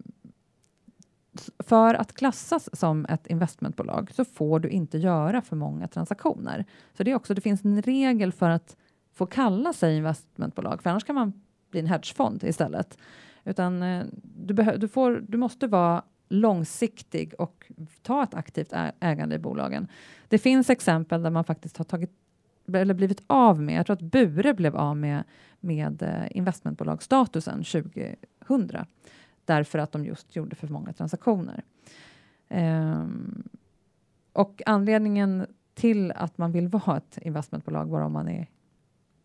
för 1.58 1.94
att 1.94 2.12
klassas 2.12 2.68
som 2.72 3.06
ett 3.08 3.26
investmentbolag 3.26 4.10
så 4.14 4.24
får 4.24 4.60
du 4.60 4.68
inte 4.68 4.98
göra 4.98 5.42
för 5.42 5.56
många 5.56 5.88
transaktioner. 5.88 6.64
Så 6.96 7.02
det 7.02 7.10
är 7.10 7.14
också, 7.14 7.34
det 7.34 7.40
finns 7.40 7.64
en 7.64 7.82
regel 7.82 8.32
för 8.32 8.50
att 8.50 8.76
få 9.12 9.26
kalla 9.26 9.72
sig 9.72 9.96
investmentbolag, 9.96 10.82
för 10.82 10.90
annars 10.90 11.04
kan 11.04 11.14
man 11.14 11.32
bli 11.70 11.80
en 11.80 11.86
hedgefond 11.86 12.44
istället. 12.44 12.98
Utan 13.44 13.82
eh, 13.82 14.04
du, 14.22 14.54
du, 14.54 14.88
får, 14.88 15.24
du 15.28 15.38
måste 15.38 15.66
vara 15.66 16.02
långsiktig 16.28 17.34
och 17.38 17.72
ta 18.02 18.22
ett 18.22 18.34
aktivt 18.34 18.72
ägande 19.00 19.34
i 19.34 19.38
bolagen. 19.38 19.88
Det 20.28 20.38
finns 20.38 20.70
exempel 20.70 21.22
där 21.22 21.30
man 21.30 21.44
faktiskt 21.44 21.76
har 21.76 21.84
tagit 21.84 22.21
eller 22.74 22.94
blivit 22.94 23.22
av 23.26 23.62
med, 23.62 23.78
jag 23.78 23.86
tror 23.86 23.94
att 23.94 24.02
Bure 24.02 24.54
blev 24.54 24.76
av 24.76 24.96
med, 24.96 25.24
med 25.60 26.02
eh, 26.02 26.36
investmentbolagsstatusen 26.36 27.64
2000 27.64 28.86
därför 29.44 29.78
att 29.78 29.92
de 29.92 30.04
just 30.04 30.36
gjorde 30.36 30.56
för 30.56 30.68
många 30.68 30.92
transaktioner. 30.92 31.64
Um, 32.48 33.48
och 34.32 34.62
anledningen 34.66 35.46
till 35.74 36.12
att 36.12 36.38
man 36.38 36.52
vill 36.52 36.68
vara 36.68 36.96
ett 36.96 37.18
investmentbolag, 37.22 37.88
bara 37.88 38.06
om 38.06 38.12
man 38.12 38.28
är 38.28 38.46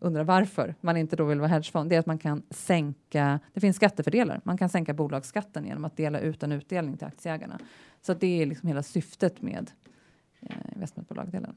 undrar 0.00 0.24
varför 0.24 0.74
man 0.80 0.96
inte 0.96 1.16
då 1.16 1.24
vill 1.24 1.40
vara 1.40 1.48
hedgefond, 1.48 1.90
det 1.90 1.96
är 1.96 2.00
att 2.00 2.06
man 2.06 2.18
kan 2.18 2.42
sänka, 2.50 3.40
det 3.52 3.60
finns 3.60 3.76
skattefördelar, 3.76 4.40
man 4.44 4.58
kan 4.58 4.68
sänka 4.68 4.94
bolagsskatten 4.94 5.66
genom 5.66 5.84
att 5.84 5.96
dela 5.96 6.20
ut 6.20 6.42
en 6.42 6.52
utdelning 6.52 6.96
till 6.96 7.06
aktieägarna. 7.06 7.58
Så 8.00 8.14
det 8.14 8.42
är 8.42 8.46
liksom 8.46 8.68
hela 8.68 8.82
syftet 8.82 9.42
med 9.42 9.70
eh, 10.40 10.56
investmentbolagdelen. 10.74 11.54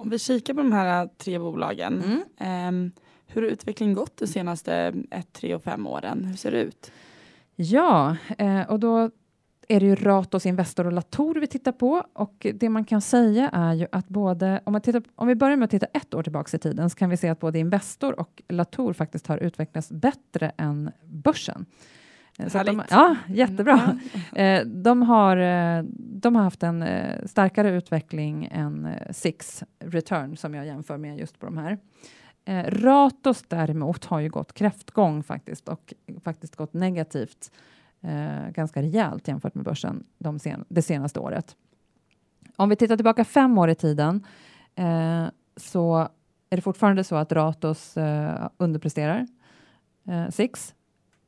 Om 0.00 0.10
vi 0.10 0.18
kikar 0.18 0.54
på 0.54 0.62
de 0.62 0.72
här 0.72 1.08
tre 1.18 1.38
bolagen, 1.38 2.02
mm. 2.38 2.86
eh, 2.86 2.92
hur 3.26 3.42
har 3.42 3.48
utvecklingen 3.48 3.94
gått 3.94 4.16
de 4.16 4.26
senaste 4.26 4.94
ett, 5.10 5.32
tre 5.32 5.54
och 5.54 5.62
fem 5.62 5.86
åren? 5.86 6.24
Hur 6.24 6.36
ser 6.36 6.50
det 6.50 6.62
ut? 6.62 6.92
Ja, 7.56 8.16
eh, 8.38 8.70
och 8.70 8.80
då 8.80 9.10
är 9.68 9.80
det 9.80 9.86
ju 9.86 9.94
Ratos 9.94 10.46
Investor 10.46 10.86
och 10.86 10.92
Latour 10.92 11.34
vi 11.34 11.46
tittar 11.46 11.72
på 11.72 12.04
och 12.12 12.46
det 12.54 12.68
man 12.68 12.84
kan 12.84 13.00
säga 13.00 13.48
är 13.48 13.74
ju 13.74 13.86
att 13.92 14.08
både, 14.08 14.60
om, 14.64 14.72
man 14.72 14.80
tittar, 14.80 15.02
om 15.14 15.28
vi 15.28 15.34
börjar 15.34 15.56
med 15.56 15.64
att 15.64 15.70
titta 15.70 15.86
ett 15.86 16.14
år 16.14 16.22
tillbaka 16.22 16.56
i 16.56 16.60
tiden 16.60 16.90
så 16.90 16.96
kan 16.96 17.10
vi 17.10 17.16
se 17.16 17.28
att 17.28 17.40
både 17.40 17.58
Investor 17.58 18.20
och 18.20 18.42
Latour 18.48 18.92
faktiskt 18.92 19.26
har 19.26 19.38
utvecklats 19.38 19.90
bättre 19.90 20.52
än 20.56 20.90
börsen. 21.04 21.66
Eh, 22.38 22.48
så 22.48 22.62
de, 22.62 22.82
ja, 22.90 23.16
jättebra. 23.28 23.98
Mm. 24.32 24.82
De 24.82 25.02
har, 25.02 25.36
eh, 25.36 25.84
de 26.22 26.36
har 26.36 26.42
haft 26.42 26.62
en 26.62 26.82
eh, 26.82 27.26
starkare 27.26 27.70
utveckling 27.70 28.48
än 28.52 28.86
eh, 28.86 29.12
Six 29.12 29.64
Return 29.78 30.36
som 30.36 30.54
jag 30.54 30.66
jämför 30.66 30.98
med 30.98 31.18
just 31.18 31.38
på 31.38 31.46
de 31.46 31.58
här. 31.58 31.78
Eh, 32.44 32.64
Ratos 32.70 33.44
däremot 33.48 34.04
har 34.04 34.20
ju 34.20 34.28
gått 34.28 34.52
kräftgång 34.52 35.22
faktiskt 35.22 35.68
och 35.68 35.94
faktiskt 36.24 36.56
gått 36.56 36.72
negativt 36.72 37.52
eh, 38.00 38.50
ganska 38.50 38.82
rejält 38.82 39.28
jämfört 39.28 39.54
med 39.54 39.64
börsen 39.64 40.04
de 40.18 40.38
sen, 40.38 40.64
det 40.68 40.82
senaste 40.82 41.20
året. 41.20 41.56
Om 42.56 42.68
vi 42.68 42.76
tittar 42.76 42.96
tillbaka 42.96 43.24
fem 43.24 43.58
år 43.58 43.70
i 43.70 43.74
tiden 43.74 44.26
eh, 44.74 45.26
så 45.56 46.08
är 46.50 46.56
det 46.56 46.62
fortfarande 46.62 47.04
så 47.04 47.16
att 47.16 47.32
Ratos 47.32 47.96
eh, 47.96 48.48
underpresterar 48.56 49.26
eh, 50.08 50.28
Six, 50.28 50.74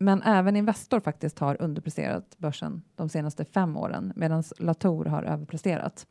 men 0.03 0.23
även 0.23 0.57
Investor 0.57 1.01
faktiskt 1.01 1.39
har 1.39 1.63
underpresterat 1.63 2.39
börsen 2.39 2.83
de 2.97 3.09
senaste 3.09 3.45
fem 3.45 3.77
åren 3.77 4.13
medan 4.17 4.43
Latour 4.59 5.05
har 5.05 5.23
överpresterat. 5.23 6.07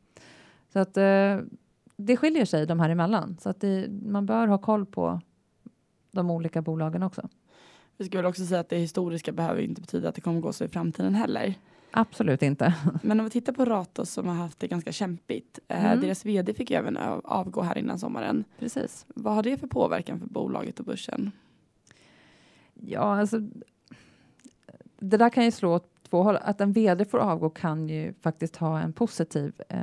Så 0.74 0.80
att 0.80 0.98
eh, 0.98 1.38
det 1.98 2.18
skiljer 2.18 2.46
sig 2.46 2.66
de 2.66 2.80
här 2.80 2.90
emellan 2.90 3.38
så 3.42 3.50
att 3.50 3.62
det, 3.62 3.88
man 3.90 4.26
bör 4.26 4.48
ha 4.48 4.58
koll 4.58 4.86
på 4.86 5.22
de 6.12 6.32
olika 6.32 6.62
bolagen 6.62 7.04
också. 7.04 7.30
Vi 7.98 8.06
ska 8.06 8.18
väl 8.18 8.26
också 8.26 8.46
säga 8.46 8.60
att 8.60 8.70
det 8.70 8.78
historiska 8.78 9.32
behöver 9.32 9.62
inte 9.62 9.82
betyda 9.82 10.10
att 10.10 10.16
det 10.16 10.22
kommer 10.22 10.42
gå 10.42 10.54
så 10.54 10.64
i 10.64 10.68
framtiden 10.68 11.16
heller. 11.16 11.54
Absolut 11.92 12.44
inte. 12.44 12.76
Men 13.04 13.20
om 13.20 13.26
vi 13.26 13.30
tittar 13.30 13.54
på 13.54 13.66
Ratos 13.66 14.12
som 14.12 14.28
har 14.28 14.36
haft 14.36 14.60
det 14.60 14.68
ganska 14.68 14.92
kämpigt. 14.92 15.60
Eh, 15.68 15.86
mm. 15.86 16.02
deras 16.02 16.26
vd 16.26 16.54
fick 16.54 16.72
även 16.72 16.98
avgå 17.24 17.62
här 17.62 17.78
innan 17.78 18.00
sommaren. 18.00 18.44
Precis. 18.60 19.06
Vad 19.08 19.36
har 19.36 19.44
det 19.44 19.58
för 19.58 19.68
påverkan 19.68 20.20
för 20.20 20.28
bolaget 20.28 20.80
och 20.80 20.86
börsen? 20.86 21.32
Ja, 22.74 23.20
alltså. 23.20 23.42
Det 25.02 25.18
där 25.18 25.30
kan 25.30 25.46
ju 25.46 25.52
slå 25.52 25.76
åt 25.76 26.04
två 26.10 26.24
håll. 26.24 26.38
Att 26.42 26.62
en 26.62 26.72
vd 26.72 27.06
får 27.06 27.18
avgå 27.18 27.50
kan 27.50 27.90
ju 27.90 28.14
faktiskt 28.14 28.56
ha 28.56 28.80
en 28.80 28.94
positiv 28.94 29.54
eh, 29.70 29.80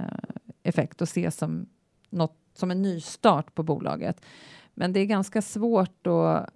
effekt 0.62 1.02
och 1.02 1.08
ses 1.08 1.36
som 1.36 1.66
något 2.10 2.36
som 2.54 2.70
en 2.70 2.82
nystart 2.82 3.54
på 3.54 3.62
bolaget. 3.62 4.20
Men 4.74 4.92
det 4.92 5.00
är 5.00 5.04
ganska 5.04 5.42
svårt 5.42 6.06
att 6.06 6.50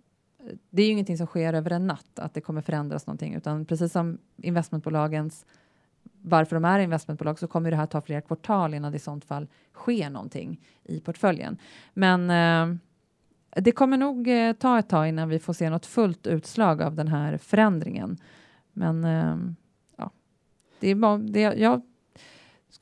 det 0.71 0.83
är 0.83 0.87
ju 0.87 0.93
ingenting 0.93 1.19
som 1.19 1.27
sker 1.27 1.55
över 1.55 1.71
en 1.71 1.87
natt, 1.87 2.19
att 2.19 2.35
det 2.35 2.41
kommer 2.41 2.61
förändras 2.63 3.07
någonting, 3.07 3.35
utan 3.35 3.65
precis 3.65 3.93
som 3.93 4.19
investmentbolagens 4.37 5.47
varför 6.23 6.57
de 6.57 6.65
är 6.65 6.79
investmentbolag 6.79 7.39
så 7.39 7.47
kommer 7.47 7.71
det 7.71 7.77
här 7.77 7.87
ta 7.87 8.01
flera 8.01 8.21
kvartal 8.21 8.75
innan 8.75 8.93
det 8.93 8.97
i 8.97 9.01
sånt 9.01 9.25
fall 9.25 9.49
sker 9.75 10.11
någonting 10.11 10.61
i 10.85 11.01
portföljen. 11.01 11.59
Men 11.95 12.31
eh, 12.31 12.77
det 13.63 13.73
kommer 13.73 13.97
nog 13.97 14.29
eh, 14.29 14.53
ta 14.53 14.79
ett 14.79 14.89
tag 14.89 15.09
innan 15.09 15.29
vi 15.29 15.39
får 15.39 15.53
se 15.53 15.71
något 15.71 15.87
fullt 15.87 16.27
utslag 16.27 16.83
av 16.83 16.95
den 16.95 17.09
här 17.09 17.37
förändringen. 17.37 18.19
Men 18.73 19.05
eh, 19.05 19.37
ja, 19.97 20.11
det 20.81 20.91
är, 20.91 21.19
det, 21.19 21.41
jag 21.41 21.83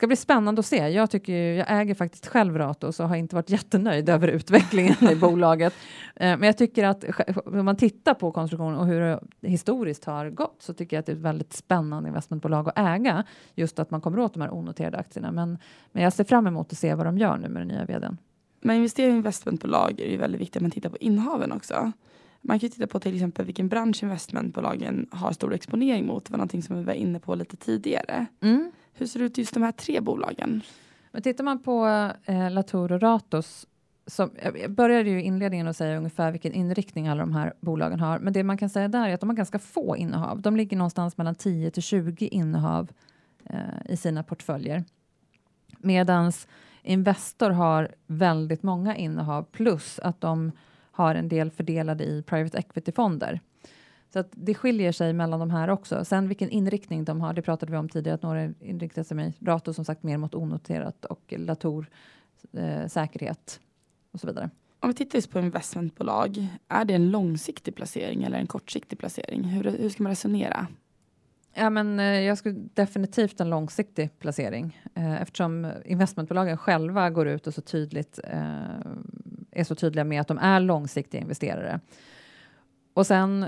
ska 0.01 0.07
bli 0.07 0.15
spännande 0.15 0.59
att 0.59 0.65
se. 0.65 0.87
Jag, 0.87 1.11
tycker, 1.11 1.33
jag 1.33 1.65
äger 1.69 1.95
faktiskt 1.95 2.27
själv 2.27 2.57
Ratos 2.57 2.99
och 2.99 3.09
har 3.09 3.15
inte 3.15 3.35
varit 3.35 3.49
jättenöjd 3.49 4.09
över 4.09 4.27
utvecklingen 4.27 4.95
i 5.11 5.15
bolaget. 5.21 5.73
Eh, 6.15 6.37
men 6.37 6.43
jag 6.43 6.57
tycker 6.57 6.83
att 6.83 7.05
om 7.45 7.65
man 7.65 7.75
tittar 7.75 8.13
på 8.13 8.31
konstruktionen 8.31 8.79
och 8.79 8.85
hur 8.85 8.99
det 9.39 9.47
historiskt 9.49 10.05
har 10.05 10.29
gått 10.29 10.55
så 10.59 10.73
tycker 10.73 10.95
jag 10.95 10.99
att 10.99 11.05
det 11.05 11.11
är 11.11 11.15
ett 11.15 11.21
väldigt 11.21 11.53
spännande 11.53 12.09
investmentbolag 12.09 12.69
att 12.69 12.79
äga. 12.79 13.23
Just 13.55 13.79
att 13.79 13.91
man 13.91 14.01
kommer 14.01 14.19
åt 14.19 14.33
de 14.33 14.41
här 14.41 14.53
onoterade 14.53 14.97
aktierna. 14.97 15.31
Men, 15.31 15.57
men 15.91 16.03
jag 16.03 16.13
ser 16.13 16.23
fram 16.23 16.47
emot 16.47 16.71
att 16.71 16.77
se 16.77 16.95
vad 16.95 17.05
de 17.05 17.17
gör 17.17 17.37
nu 17.37 17.49
med 17.49 17.61
den 17.61 17.67
nya 17.67 17.85
vdn. 17.85 18.17
Men 18.61 18.75
investering 18.75 19.13
i 19.13 19.17
investmentbolag 19.17 19.99
är 19.99 20.11
ju 20.11 20.17
väldigt 20.17 20.41
viktigt 20.41 20.55
att 20.55 20.61
man 20.61 20.71
tittar 20.71 20.89
på 20.89 20.97
innehaven 20.97 21.51
också. 21.51 21.91
Man 22.41 22.59
kan 22.59 22.69
titta 22.69 22.87
på 22.87 22.99
till 22.99 23.13
exempel 23.13 23.45
vilken 23.45 23.67
bransch 23.67 24.03
investmentbolagen 24.03 25.07
har 25.11 25.31
stor 25.31 25.53
exponering 25.53 26.05
mot. 26.05 26.25
Det 26.25 26.31
var 26.31 26.37
någonting 26.37 26.63
som 26.63 26.77
vi 26.77 26.83
var 26.83 26.93
inne 26.93 27.19
på 27.19 27.35
lite 27.35 27.57
tidigare. 27.57 28.25
Mm. 28.41 28.71
Hur 28.93 29.05
ser 29.05 29.19
det 29.19 29.25
ut 29.25 29.37
just 29.37 29.53
de 29.53 29.63
här 29.63 29.71
tre 29.71 29.99
bolagen? 29.99 30.61
Men 31.11 31.21
tittar 31.21 31.43
man 31.43 31.63
på 31.63 31.85
eh, 32.25 32.51
Latour 32.51 32.91
och 32.91 33.01
Ratos 33.01 33.67
som, 34.07 34.31
jag 34.61 34.71
började 34.71 35.09
ju 35.09 35.21
inledningen 35.23 35.67
att 35.67 35.77
säga 35.77 35.97
ungefär 35.97 36.31
vilken 36.31 36.53
inriktning 36.53 37.07
alla 37.07 37.19
de 37.19 37.33
här 37.33 37.53
bolagen 37.59 37.99
har. 37.99 38.19
Men 38.19 38.33
det 38.33 38.43
man 38.43 38.57
kan 38.57 38.69
säga 38.69 38.87
där 38.87 39.09
är 39.09 39.13
att 39.13 39.19
de 39.19 39.29
har 39.29 39.35
ganska 39.35 39.59
få 39.59 39.97
innehav. 39.97 40.41
De 40.41 40.55
ligger 40.55 40.77
någonstans 40.77 41.17
mellan 41.17 41.35
10 41.35 41.71
till 41.71 41.83
20 41.83 42.27
innehav 42.27 42.91
eh, 43.45 43.59
i 43.89 43.97
sina 43.97 44.23
portföljer. 44.23 44.83
Medans 45.77 46.47
Investor 46.83 47.49
har 47.49 47.89
väldigt 48.07 48.63
många 48.63 48.95
innehav 48.95 49.43
plus 49.43 49.99
att 49.99 50.21
de 50.21 50.51
har 51.01 51.15
en 51.15 51.27
del 51.27 51.51
fördelade 51.51 52.03
i 52.03 52.23
private 52.23 52.57
equity-fonder. 52.57 53.39
Så 54.13 54.19
att 54.19 54.29
det 54.31 54.53
skiljer 54.53 54.91
sig 54.91 55.13
mellan 55.13 55.39
de 55.39 55.49
här 55.49 55.69
också. 55.69 56.05
Sen 56.05 56.27
vilken 56.27 56.49
inriktning 56.49 57.05
de 57.05 57.21
har, 57.21 57.33
det 57.33 57.41
pratade 57.41 57.71
vi 57.71 57.77
om 57.77 57.89
tidigare, 57.89 58.15
att 58.15 58.21
några 58.21 58.53
inriktar 58.59 59.03
sig 59.03 59.17
med 59.17 59.33
Rato 59.39 59.73
som 59.73 59.85
sagt 59.85 60.03
mer 60.03 60.17
mot 60.17 60.35
onoterat 60.35 61.05
och 61.05 61.33
Latour 61.37 61.89
eh, 62.53 62.87
säkerhet 62.87 63.59
och 64.11 64.19
så 64.19 64.27
vidare. 64.27 64.49
Om 64.79 64.89
vi 64.89 64.95
tittar 64.95 65.17
just 65.17 65.31
på 65.31 65.39
investmentbolag, 65.39 66.47
är 66.67 66.85
det 66.85 66.93
en 66.93 67.11
långsiktig 67.11 67.75
placering 67.75 68.23
eller 68.23 68.39
en 68.39 68.47
kortsiktig 68.47 68.99
placering? 68.99 69.43
Hur, 69.43 69.63
hur 69.63 69.89
ska 69.89 70.03
man 70.03 70.11
resonera? 70.11 70.67
Ja, 71.53 71.69
men, 71.69 71.99
eh, 71.99 72.05
jag 72.05 72.37
skulle 72.37 72.55
definitivt 72.73 73.39
en 73.41 73.49
långsiktig 73.49 74.19
placering 74.19 74.81
eh, 74.95 75.21
eftersom 75.21 75.71
investmentbolagen 75.85 76.57
själva 76.57 77.09
går 77.09 77.27
ut 77.27 77.47
och 77.47 77.53
så 77.53 77.61
tydligt 77.61 78.19
eh, 78.23 78.79
är 79.51 79.63
så 79.63 79.75
tydliga 79.75 80.03
med 80.03 80.21
att 80.21 80.27
de 80.27 80.37
är 80.37 80.59
långsiktiga 80.59 81.21
investerare. 81.21 81.79
Och 82.93 83.07
sen 83.07 83.45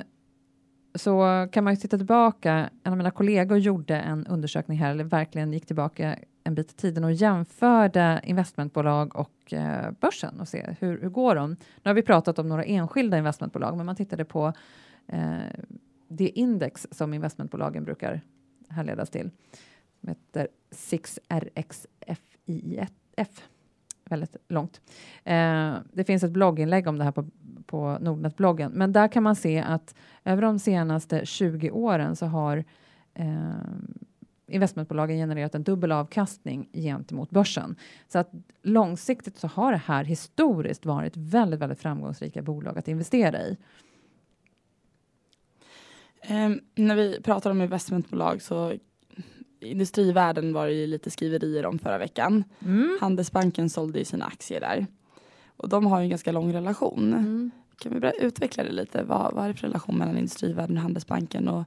så 0.96 1.48
kan 1.52 1.64
man 1.64 1.74
ju 1.74 1.78
titta 1.78 1.98
tillbaka. 1.98 2.70
En 2.84 2.92
av 2.92 2.98
mina 2.98 3.12
kollegor 3.12 3.58
gjorde 3.58 3.98
en 3.98 4.28
undersökning 4.28 4.78
här, 4.78 4.92
eller 4.92 5.04
verkligen 5.04 5.54
gick 5.54 5.66
tillbaka 5.66 6.16
en 6.44 6.56
bit 6.56 6.72
i 6.72 6.76
tiden 6.76 7.04
och 7.04 7.12
jämförde 7.14 8.22
investmentbolag 8.24 9.16
och 9.16 9.54
eh, 9.54 9.92
börsen 10.00 10.40
och 10.40 10.48
se 10.48 10.76
hur, 10.80 11.02
hur 11.02 11.10
går 11.10 11.36
de? 11.36 11.50
Nu 11.50 11.90
har 11.90 11.94
vi 11.94 12.02
pratat 12.02 12.40
om 12.40 12.50
några 12.50 12.64
enskilda 12.64 13.18
investmentbolag, 13.18 13.78
men 13.78 13.86
man 13.86 13.96
tittade 13.96 14.26
på 14.26 14.54
eh, 15.08 15.38
det 16.18 16.30
index 16.30 16.88
som 16.92 17.14
investmentbolagen 17.14 17.84
brukar 17.84 18.22
härledas 18.70 19.10
till. 19.10 19.30
Som 20.00 20.10
heter 20.10 20.48
6RXFIF. 20.72 21.88
Väldigt 24.06 24.36
långt. 24.48 24.82
Eh, 25.24 25.76
det 25.94 26.04
finns 26.04 26.24
ett 26.24 26.32
blogginlägg 26.32 26.88
om 26.88 26.98
det 26.98 27.04
här 27.04 27.12
på 27.12 27.26
på 27.66 27.98
Nordnet-bloggen. 28.02 28.72
Men 28.72 28.94
där 28.94 29.08
kan 29.08 29.24
man 29.24 29.36
se 29.36 29.60
att 29.60 29.96
över 30.24 30.42
de 30.42 30.60
senaste 30.60 31.26
20 31.26 31.72
åren 31.72 32.16
så 32.16 32.26
har 32.26 32.64
eh, 33.14 33.52
investmentbolagen 34.48 35.18
genererat 35.18 35.56
en 35.56 35.64
dubbel 35.64 35.92
avkastning 35.92 36.70
gentemot 36.74 37.30
börsen. 37.30 37.76
Så 38.08 38.20
att 38.20 38.32
långsiktigt 38.62 39.38
så 39.38 39.48
har 39.48 39.72
det 39.72 39.82
här 39.86 40.04
historiskt 40.04 40.86
varit 40.86 41.18
väldigt, 41.18 41.60
väldigt 41.60 41.80
framgångsrika 41.80 42.42
bolag 42.42 42.78
att 42.78 42.88
investera 42.88 43.42
i. 43.42 43.58
Um, 46.30 46.62
när 46.76 46.96
vi 46.96 47.22
pratar 47.22 47.52
om 47.52 47.62
investmentbolag 47.62 48.42
så 48.42 48.74
industrivärlden 49.60 50.54
var 50.54 50.68
det 50.68 50.74
ju 50.74 50.88
lite 50.88 51.12
skriverier 51.12 51.66
om 51.66 51.80
förra 51.80 51.98
veckan. 51.98 52.44
Mm. 52.66 52.98
Handelsbanken 53.02 53.70
sålde 53.70 54.00
ju 54.00 54.06
sina 54.06 54.26
aktier 54.26 54.60
där. 54.60 54.88
Och 55.58 55.70
de 55.70 55.86
har 55.86 56.00
ju 56.00 56.04
en 56.04 56.10
ganska 56.10 56.32
lång 56.32 56.54
relation. 56.54 57.14
Mm. 57.14 57.52
Kan 57.80 58.00
vi 58.00 58.12
utveckla 58.20 58.64
det 58.64 58.72
lite? 58.72 59.04
Vad, 59.04 59.34
vad 59.34 59.44
är 59.44 59.48
det 59.48 59.54
för 59.54 59.68
relation 59.68 59.98
mellan 59.98 60.18
Industrivärden 60.18 60.78
och 60.78 60.84
Handelsbanken 60.84 61.48
och, 61.48 61.64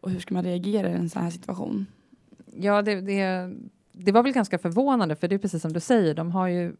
och 0.00 0.10
hur 0.10 0.20
ska 0.20 0.34
man 0.34 0.44
reagera 0.44 0.90
i 0.90 0.92
en 0.92 1.10
sån 1.10 1.22
här 1.22 1.30
situation? 1.30 1.86
Ja, 2.60 2.82
det, 2.82 3.00
det, 3.00 3.52
det 3.92 4.12
var 4.12 4.22
väl 4.22 4.32
ganska 4.32 4.58
förvånande 4.58 5.16
för 5.16 5.28
det 5.28 5.34
är 5.34 5.38
precis 5.38 5.62
som 5.62 5.72
du 5.72 5.80
säger, 5.80 6.14
de 6.14 6.32
har 6.32 6.48
ju 6.48 6.76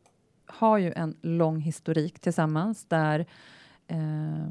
har 0.46 0.78
ju 0.78 0.92
en 0.92 1.16
lång 1.22 1.60
historik 1.60 2.20
tillsammans 2.20 2.84
där 2.84 3.26
eh, 3.86 4.46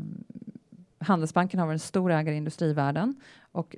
Handelsbanken 1.05 1.59
har 1.59 1.67
varit 1.67 1.75
en 1.75 1.79
stor 1.79 2.11
ägare 2.11 2.35
i 2.35 2.37
Industrivärden 2.37 3.15
och 3.51 3.75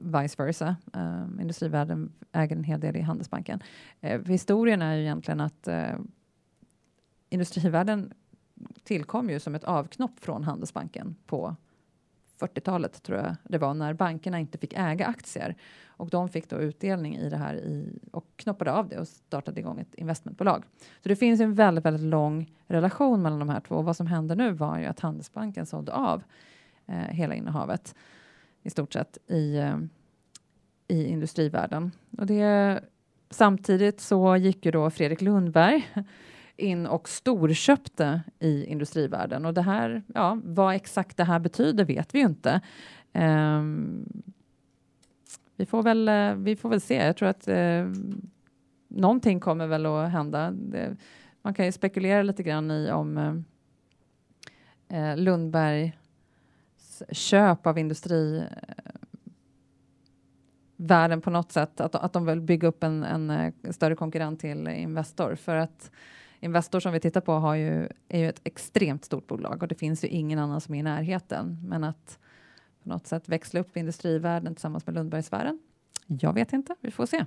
vice 0.00 0.42
versa. 0.42 0.76
Ehm, 0.92 1.34
uh, 1.34 1.42
industrivärden 1.42 2.12
äger 2.32 2.56
en 2.56 2.64
hel 2.64 2.80
del 2.80 2.96
i 2.96 3.00
Handelsbanken. 3.00 3.62
Uh, 4.04 4.24
historien 4.26 4.82
är 4.82 4.94
ju 4.94 5.02
egentligen 5.02 5.40
att 5.40 5.68
eh, 5.68 5.74
uh, 5.74 6.00
Industrivärden 7.28 8.12
tillkom 8.84 9.30
ju 9.30 9.40
som 9.40 9.54
ett 9.54 9.64
avknopp 9.64 10.20
från 10.20 10.44
Handelsbanken 10.44 11.16
på 11.26 11.56
40-talet 12.42 13.02
tror 13.02 13.18
jag 13.18 13.36
det 13.44 13.58
var 13.58 13.74
när 13.74 13.94
bankerna 13.94 14.38
inte 14.38 14.58
fick 14.58 14.72
äga 14.76 15.06
aktier 15.06 15.56
och 15.86 16.10
de 16.10 16.28
fick 16.28 16.50
då 16.50 16.56
utdelning 16.56 17.16
i 17.16 17.28
det 17.28 17.36
här 17.36 17.54
i, 17.54 17.98
och 18.12 18.26
knoppade 18.36 18.72
av 18.72 18.88
det 18.88 18.98
och 18.98 19.08
startade 19.08 19.60
igång 19.60 19.80
ett 19.80 19.94
investmentbolag. 19.94 20.64
Så 21.02 21.08
det 21.08 21.16
finns 21.16 21.40
en 21.40 21.54
väldigt, 21.54 21.84
väldigt 21.84 22.06
lång 22.06 22.52
relation 22.66 23.22
mellan 23.22 23.38
de 23.38 23.48
här 23.48 23.60
två 23.60 23.74
och 23.74 23.84
vad 23.84 23.96
som 23.96 24.06
hände 24.06 24.34
nu 24.34 24.52
var 24.52 24.78
ju 24.78 24.84
att 24.84 25.00
Handelsbanken 25.00 25.66
sålde 25.66 25.92
av 25.92 26.18
eh, 26.18 26.24
Eh, 26.86 26.94
hela 26.94 27.34
innehavet 27.34 27.94
i 28.62 28.70
stort 28.70 28.92
sett 28.92 29.18
i, 29.26 29.56
eh, 29.56 29.78
i 30.88 31.06
industrivärlden. 31.06 31.90
Och 32.18 32.26
det, 32.26 32.80
samtidigt 33.30 34.00
så 34.00 34.36
gick 34.36 34.64
ju 34.66 34.70
då 34.70 34.90
Fredrik 34.90 35.20
Lundberg 35.20 35.88
in 36.56 36.86
och 36.86 37.08
storköpte 37.08 38.22
i 38.38 38.64
industrivärlden 38.64 39.46
och 39.46 39.54
det 39.54 39.62
här, 39.62 40.02
ja, 40.14 40.40
vad 40.44 40.74
exakt 40.74 41.16
det 41.16 41.24
här 41.24 41.38
betyder 41.38 41.84
vet 41.84 42.14
vi 42.14 42.18
ju 42.18 42.24
inte. 42.24 42.60
Um, 43.14 44.22
vi 45.56 45.66
får 45.66 45.82
väl, 45.82 46.08
eh, 46.08 46.34
vi 46.34 46.56
får 46.56 46.68
väl 46.68 46.80
se. 46.80 46.94
Jag 46.94 47.16
tror 47.16 47.28
att 47.28 47.48
uh, 47.48 47.92
någonting 48.88 49.40
kommer 49.40 49.66
väl 49.66 49.86
att 49.86 50.10
hända. 50.10 50.50
Det, 50.50 50.96
man 51.42 51.54
kan 51.54 51.66
ju 51.66 51.72
spekulera 51.72 52.22
lite 52.22 52.42
grann 52.42 52.70
i 52.70 52.90
om 52.90 53.18
uh, 54.92 55.16
Lundberg 55.16 55.98
Köp 57.10 57.66
av 57.66 57.78
industri 57.78 58.44
världen 60.76 61.20
på 61.20 61.30
något 61.30 61.52
sätt, 61.52 61.80
att, 61.80 61.94
att 61.94 62.12
de 62.12 62.26
vill 62.26 62.40
bygga 62.40 62.68
upp 62.68 62.84
en, 62.84 63.04
en, 63.04 63.30
en 63.30 63.52
eh, 63.62 63.70
större 63.70 63.96
konkurrent 63.96 64.40
till 64.40 64.68
Investor. 64.68 65.34
För 65.34 65.56
att 65.56 65.90
Investor 66.40 66.80
som 66.80 66.92
vi 66.92 67.00
tittar 67.00 67.20
på 67.20 67.32
har 67.32 67.54
ju, 67.54 67.88
är 68.08 68.18
ju 68.18 68.28
ett 68.28 68.40
extremt 68.44 69.04
stort 69.04 69.26
bolag 69.26 69.62
och 69.62 69.68
det 69.68 69.74
finns 69.74 70.04
ju 70.04 70.08
ingen 70.08 70.38
annan 70.38 70.60
som 70.60 70.74
är 70.74 70.78
i 70.78 70.82
närheten. 70.82 71.58
Men 71.62 71.84
att 71.84 72.18
på 72.82 72.88
något 72.88 73.06
sätt 73.06 73.28
växla 73.28 73.60
upp 73.60 73.76
industrivärlden 73.76 74.54
tillsammans 74.54 74.86
med 74.86 74.94
Lundbergsfären? 74.94 75.58
Jag 76.06 76.32
vet 76.32 76.52
inte, 76.52 76.74
vi 76.80 76.90
får 76.90 77.06
se. 77.06 77.24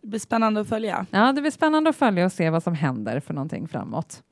Det 0.00 0.06
blir 0.06 0.20
spännande 0.20 0.60
att 0.60 0.68
följa. 0.68 1.06
Ja, 1.10 1.32
det 1.32 1.40
blir 1.40 1.50
spännande 1.50 1.90
att 1.90 1.96
följa 1.96 2.24
och 2.24 2.32
se 2.32 2.50
vad 2.50 2.62
som 2.62 2.74
händer 2.74 3.20
för 3.20 3.34
någonting 3.34 3.68
framåt. 3.68 4.22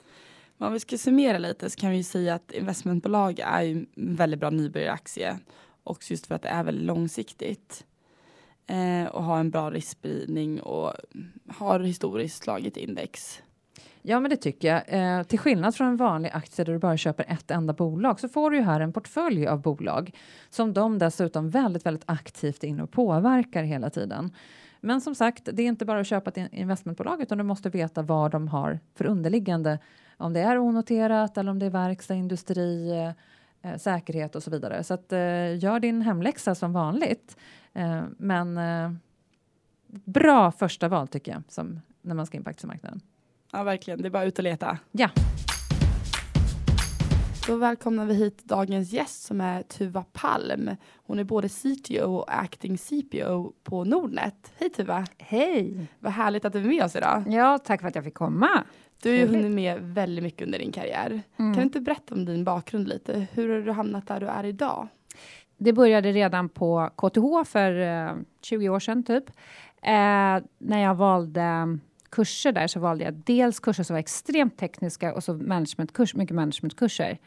Om 0.63 0.73
vi 0.73 0.81
ska 0.81 0.99
summera 0.99 1.39
lite 1.39 1.71
så 1.71 1.81
kan 1.81 1.91
vi 1.91 2.05
säga 2.05 2.35
att 2.35 2.53
investmentbolag 2.53 3.41
är 3.41 3.65
en 3.65 3.87
väldigt 3.95 4.41
bra 4.41 4.51
nybörjaraktie. 4.51 5.39
Också 5.85 6.11
just 6.11 6.27
för 6.27 6.35
att 6.35 6.43
det 6.43 6.49
är 6.49 6.65
väldigt 6.65 6.85
långsiktigt. 6.85 7.85
Eh, 8.67 9.05
och 9.07 9.25
har 9.25 9.41
en 9.41 9.51
bra 9.51 9.71
riskspridning 9.71 10.61
och 10.61 10.93
har 11.49 11.81
historiskt 11.81 12.43
slagit 12.43 12.77
index. 12.77 13.43
Ja, 14.03 14.21
men 14.21 14.31
det 14.31 14.37
tycker 14.37 14.69
jag. 14.69 14.83
Eh, 14.87 15.23
till 15.23 15.39
skillnad 15.39 15.75
från 15.75 15.87
en 15.87 15.97
vanlig 15.97 16.31
aktie 16.33 16.65
där 16.65 16.73
du 16.73 16.79
bara 16.79 16.97
köper 16.97 17.25
ett 17.29 17.51
enda 17.51 17.73
bolag 17.73 18.21
så 18.21 18.29
får 18.29 18.51
du 18.51 18.57
ju 18.57 18.63
här 18.63 18.81
en 18.81 18.93
portfölj 18.93 19.47
av 19.47 19.63
bolag 19.63 20.17
som 20.51 20.73
de 20.73 20.99
dessutom 20.99 21.51
väldigt, 21.51 21.87
väldigt 21.87 22.05
aktivt 22.07 22.65
in 22.65 22.81
och 22.81 22.91
påverkar 22.91 23.63
hela 23.63 23.91
tiden. 23.91 24.33
Men 24.85 25.01
som 25.01 25.15
sagt, 25.15 25.49
det 25.53 25.63
är 25.63 25.67
inte 25.67 25.85
bara 25.85 26.01
att 26.01 26.07
köpa 26.07 26.31
ett 26.31 26.53
investmentbolag 26.53 27.23
utan 27.23 27.39
du 27.39 27.45
måste 27.45 27.71
veta 27.71 28.03
vad 28.03 28.31
de 28.31 28.49
har 28.49 28.81
för 28.95 29.07
underliggande 29.07 29.79
om 30.17 30.33
det 30.33 30.41
är 30.41 30.59
onoterat 30.59 31.39
eller 31.39 31.51
om 31.51 31.59
det 31.59 31.67
är 31.67 31.71
verkstad, 31.71 32.15
industri, 32.15 32.91
eh, 33.63 33.77
säkerhet 33.77 34.37
och 34.37 34.43
så 34.43 34.51
vidare. 34.51 34.85
Så 34.85 34.95
att, 34.95 35.13
eh, 35.13 35.59
gör 35.59 35.81
din 35.81 36.03
hemläxa 36.03 36.55
som 36.55 36.73
vanligt. 36.73 37.37
Eh, 37.73 38.03
men 38.19 38.59
eh, 38.59 38.93
bra 40.05 40.53
första 40.53 40.89
val 40.89 41.09
tycker 41.09 41.33
jag, 41.33 41.43
som 41.49 41.81
när 42.03 42.15
man 42.15 42.27
ska 42.27 42.37
in 42.37 42.45
på 42.45 42.51
aktiemarknaden. 42.51 43.01
Ja, 43.53 43.63
verkligen. 43.63 44.03
Det 44.03 44.09
är 44.09 44.11
bara 44.11 44.25
ut 44.25 44.39
och 44.39 44.45
leta. 44.45 44.79
Ja. 44.93 45.11
Då 47.47 47.57
välkomnar 47.57 48.07
vi 48.07 48.15
hit 48.15 48.45
dagens 48.45 48.93
gäst 48.93 49.23
som 49.23 49.41
är 49.41 49.63
Tuva 49.63 50.05
Palm. 50.13 50.71
Hon 50.95 51.19
är 51.19 51.25
både 51.25 51.49
CTO 51.49 52.15
och 52.15 52.39
acting 52.39 52.79
CPO 52.79 53.53
på 53.65 53.85
Nordnet. 53.85 54.53
Hej 54.59 54.71
Tuva! 54.71 55.07
Hej! 55.19 55.87
Vad 55.99 56.13
härligt 56.13 56.45
att 56.45 56.53
du 56.53 56.59
är 56.59 56.65
med 56.65 56.85
oss 56.85 56.97
idag. 56.97 57.25
Ja, 57.29 57.59
tack 57.59 57.81
för 57.81 57.89
att 57.89 57.95
jag 57.95 58.05
fick 58.05 58.15
komma. 58.15 58.49
Du 59.03 59.11
har 59.11 59.17
ju 59.17 59.27
hunnit 59.27 59.53
med 59.53 59.81
väldigt 59.81 60.23
mycket 60.23 60.43
under 60.47 60.59
din 60.59 60.73
karriär. 60.73 61.09
Mm. 61.11 61.23
Kan 61.37 61.53
du 61.53 61.63
inte 61.63 61.81
berätta 61.81 62.15
om 62.15 62.25
din 62.25 62.45
bakgrund 62.45 62.89
lite? 62.89 63.27
Hur 63.33 63.49
har 63.49 63.61
du 63.61 63.73
hamnat 63.73 64.07
där 64.07 64.21
du 64.21 64.27
är 64.27 64.45
idag? 64.45 64.89
Det 65.59 65.73
började 65.73 66.13
redan 66.13 66.49
på 66.49 66.91
KTH 66.97 67.51
för 67.51 67.81
eh, 67.81 68.13
20 68.43 68.69
år 68.69 68.81
sedan 68.81 69.03
typ. 69.03 69.31
Eh, 69.83 70.45
när 70.59 70.79
jag 70.79 70.95
valde 70.95 71.79
kurser 72.13 72.53
där 72.53 72.67
så 72.67 72.81
valde 72.81 73.05
jag 73.05 73.15
dels 73.15 73.61
kurser 73.61 73.83
som 73.83 73.95
var 73.95 74.01
extremt 74.01 74.57
tekniska 74.57 75.15
och 75.15 75.25
så 75.25 75.35
managementkurs, 75.35 76.15
mycket 76.15 76.35
managementkurser. 76.35 77.19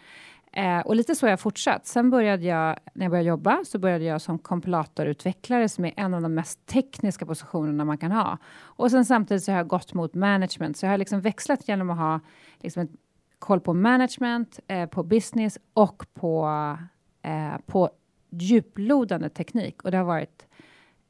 Eh, 0.51 0.79
och 0.79 0.95
lite 0.95 1.15
så 1.15 1.25
har 1.25 1.29
jag 1.29 1.39
fortsatt. 1.39 1.87
Sen 1.87 2.09
började 2.09 2.45
jag, 2.45 2.79
när 2.93 3.05
jag 3.05 3.11
började 3.11 3.29
jobba, 3.29 3.63
så 3.65 3.79
började 3.79 4.03
jag 4.03 4.21
som 4.21 4.39
kompilatorutvecklare 4.39 5.69
som 5.69 5.85
är 5.85 5.93
en 5.97 6.13
av 6.13 6.21
de 6.21 6.33
mest 6.33 6.65
tekniska 6.65 7.25
positionerna 7.25 7.85
man 7.85 7.97
kan 7.97 8.11
ha. 8.11 8.37
Och 8.57 8.91
sen 8.91 9.05
samtidigt 9.05 9.43
så 9.43 9.51
har 9.51 9.57
jag 9.57 9.67
gått 9.67 9.93
mot 9.93 10.13
management, 10.13 10.77
så 10.77 10.85
jag 10.85 10.91
har 10.91 10.97
liksom 10.97 11.21
växlat 11.21 11.67
genom 11.67 11.89
att 11.89 11.97
ha 11.97 12.19
liksom 12.61 12.81
ett, 12.83 12.89
koll 13.39 13.59
på 13.59 13.73
management, 13.73 14.59
eh, 14.67 14.89
på 14.89 15.03
business 15.03 15.57
och 15.73 16.05
på, 16.13 16.47
eh, 17.21 17.57
på 17.65 17.89
djuplodande 18.29 19.29
teknik. 19.29 19.81
Och 19.81 19.91
det 19.91 19.97
har 19.97 20.05
varit, 20.05 20.47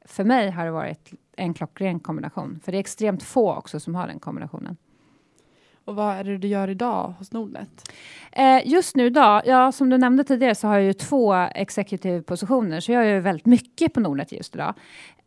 för 0.04 0.24
mig 0.24 0.50
har 0.50 0.64
det 0.64 0.70
varit 0.70 1.12
en 1.36 1.54
klockren 1.54 2.00
kombination, 2.00 2.60
för 2.64 2.72
det 2.72 2.78
är 2.78 2.80
extremt 2.80 3.22
få 3.22 3.54
också 3.54 3.80
som 3.80 3.94
har 3.94 4.06
den 4.06 4.18
kombinationen. 4.18 4.76
Och 5.84 5.96
vad 5.96 6.14
är 6.16 6.24
det 6.24 6.38
du 6.38 6.48
gör 6.48 6.70
idag 6.70 7.14
hos 7.18 7.32
Nordnet? 7.32 7.92
Eh, 8.32 8.68
just 8.68 8.96
nu 8.96 9.06
idag, 9.06 9.42
ja 9.46 9.72
som 9.72 9.90
du 9.90 9.98
nämnde 9.98 10.24
tidigare 10.24 10.54
så 10.54 10.68
har 10.68 10.74
jag 10.74 10.84
ju 10.84 10.92
två 10.92 11.34
executive 11.34 12.22
positioner 12.22 12.80
så 12.80 12.92
jag 12.92 13.06
gör 13.06 13.20
väldigt 13.20 13.46
mycket 13.46 13.94
på 13.94 14.00
Nordnet 14.00 14.32
just 14.32 14.54
idag. 14.54 14.74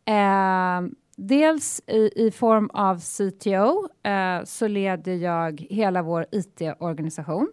Eh, 0.04 0.90
dels 1.16 1.82
i, 1.86 2.26
i, 2.26 2.30
form 2.30 2.70
av 2.72 3.00
CTO 3.00 3.88
eh, 4.10 4.44
så 4.44 4.68
leder 4.68 5.14
jag 5.14 5.66
hela 5.70 6.02
vår 6.02 6.26
IT-organisation 6.32 7.48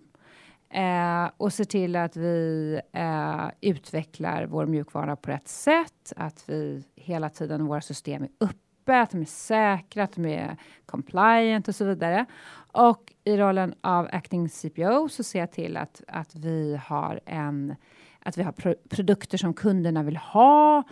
eh, 0.78 1.30
och 1.38 1.54
ser 1.54 1.64
till 1.64 1.96
att 1.96 2.16
vi 2.16 2.82
eh, 2.94 3.48
utvecklar 3.62 4.46
vår 4.46 4.66
mjukvara 4.66 5.16
på 5.16 5.32
rätt 5.32 5.48
sätt, 5.48 6.14
att 6.16 6.44
vi 6.48 6.84
hela 6.96 7.30
tiden 7.30 7.66
våra 7.66 7.82
system 7.82 8.24
är 8.24 8.30
uppe 8.40 9.02
att 9.02 9.12
de 9.12 9.22
är 9.22 9.26
säkra, 9.26 10.04
att 10.04 10.16
de 10.16 10.26
är 10.26 10.58
compliant 10.86 11.68
och 11.68 11.76
så 11.76 11.86
vidare. 11.86 12.26
Och 12.72 13.14
i 13.24 13.38
rollen 13.38 13.74
av 13.82 14.10
acting 14.12 14.50
CPO 14.50 15.10
så 15.10 15.24
ser 15.24 15.40
jag 15.40 15.52
till 15.52 15.78
att, 15.78 16.04
att 16.08 16.36
vi 16.36 16.80
har 16.84 17.20
en 17.26 17.76
att 18.20 18.38
vi 18.38 18.44
har 18.44 18.52
pro 18.52 18.74
produkter 18.90 19.38
som 19.38 19.54
kunderna 19.54 20.04
vill 20.04 20.18
ha 20.18 20.84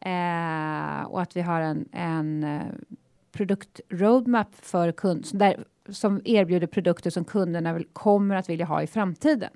eh, 0.00 1.02
och 1.02 1.22
att 1.22 1.36
vi 1.36 1.40
har 1.40 1.60
en, 1.60 1.88
en 1.92 2.44
eh, 2.44 2.62
produkt 3.32 3.80
roadmap 3.88 4.54
för 4.54 4.92
kund 4.92 5.26
där, 5.32 5.64
som 5.88 6.20
erbjuder 6.24 6.66
produkter 6.66 7.10
som 7.10 7.24
kunderna 7.24 7.72
vill, 7.72 7.86
kommer 7.92 8.34
att 8.36 8.48
vilja 8.48 8.66
ha 8.66 8.82
i 8.82 8.86
framtiden. 8.86 9.50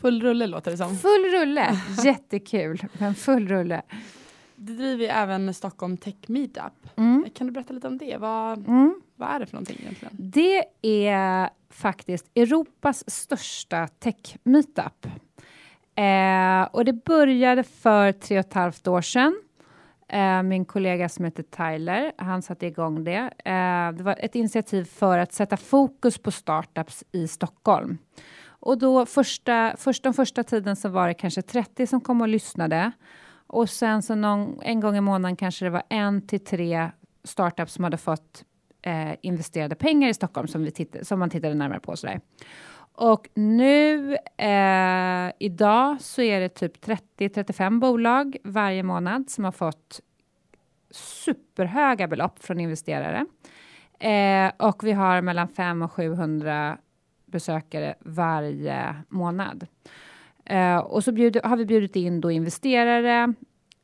Full 0.00 0.22
rulle 0.22 0.46
låter 0.46 0.70
det 0.70 0.76
som. 0.76 0.96
Full 0.96 1.24
rulle, 1.24 1.80
jättekul, 2.04 2.82
men 2.98 3.14
full 3.14 3.48
rulle. 3.48 3.82
Du 4.56 4.76
driver 4.76 5.06
även 5.06 5.54
Stockholm 5.54 5.96
Tech 5.96 6.16
Meetup. 6.26 6.96
Mm. 6.96 7.26
Kan 7.34 7.46
du 7.46 7.52
berätta 7.52 7.72
lite 7.72 7.86
om 7.86 7.98
det? 7.98 8.16
Vad, 8.16 8.58
mm. 8.58 9.00
vad 9.16 9.28
är 9.28 9.40
det 9.40 9.46
för 9.46 9.54
någonting 9.54 9.78
egentligen? 9.80 10.14
Det 10.18 10.64
är 10.82 11.50
faktiskt 11.70 12.26
Europas 12.34 13.10
största 13.10 13.88
tech 13.88 14.36
meetup. 14.42 15.06
Eh, 15.94 16.62
och 16.72 16.84
det 16.84 16.92
började 16.92 17.62
för 17.62 18.12
tre 18.12 18.38
och 18.38 18.46
ett 18.46 18.54
halvt 18.54 18.88
år 18.88 19.00
sedan. 19.00 19.40
Eh, 20.08 20.42
min 20.42 20.64
kollega 20.64 21.08
som 21.08 21.24
heter 21.24 21.42
Tyler, 21.42 22.12
han 22.16 22.42
satte 22.42 22.66
igång 22.66 23.04
det. 23.04 23.30
Eh, 23.44 23.92
det 23.96 24.02
var 24.02 24.16
ett 24.18 24.34
initiativ 24.34 24.84
för 24.84 25.18
att 25.18 25.32
sätta 25.32 25.56
fokus 25.56 26.18
på 26.18 26.30
startups 26.30 27.04
i 27.12 27.28
Stockholm. 27.28 27.98
Och 28.48 28.78
då 28.78 29.06
första, 29.06 29.74
först, 29.78 30.02
den 30.02 30.14
första 30.14 30.42
tiden 30.42 30.76
så 30.76 30.88
var 30.88 31.08
det 31.08 31.14
kanske 31.14 31.42
30 31.42 31.86
som 31.86 32.00
kom 32.00 32.20
och 32.20 32.28
lyssnade. 32.28 32.92
Och 33.46 33.70
sen 33.70 34.02
så 34.02 34.14
någon, 34.14 34.60
en 34.62 34.80
gång 34.80 34.96
i 34.96 35.00
månaden 35.00 35.36
kanske 35.36 35.64
det 35.64 35.70
var 35.70 35.82
en 35.88 36.26
till 36.26 36.44
tre 36.44 36.90
startups 37.24 37.72
som 37.72 37.84
hade 37.84 37.96
fått 37.96 38.44
eh, 38.82 39.14
investerade 39.22 39.74
pengar 39.74 40.08
i 40.08 40.14
Stockholm 40.14 40.48
som, 40.48 40.62
vi 40.62 40.70
titt 40.70 40.96
som 41.02 41.18
man 41.18 41.30
tittade 41.30 41.54
närmare 41.54 41.80
på. 41.80 41.96
Sådär. 41.96 42.20
Och 42.96 43.28
nu 43.34 44.14
eh, 44.36 45.32
idag 45.38 46.00
så 46.00 46.22
är 46.22 46.40
det 46.40 46.48
typ 46.48 46.84
30-35 46.86 47.80
bolag 47.80 48.36
varje 48.44 48.82
månad 48.82 49.30
som 49.30 49.44
har 49.44 49.52
fått 49.52 50.00
superhöga 50.90 52.08
belopp 52.08 52.44
från 52.44 52.60
investerare. 52.60 53.26
Eh, 53.98 54.52
och 54.68 54.84
vi 54.84 54.92
har 54.92 55.20
mellan 55.20 55.48
500 55.48 55.84
och 55.84 55.92
700 55.92 56.78
besökare 57.26 57.94
varje 58.00 58.94
månad. 59.08 59.66
Eh, 60.44 60.76
och 60.76 61.04
så 61.04 61.12
bjud, 61.12 61.38
har 61.44 61.56
vi 61.56 61.66
bjudit 61.66 61.96
in 61.96 62.20
då 62.20 62.30
investerare. 62.30 63.34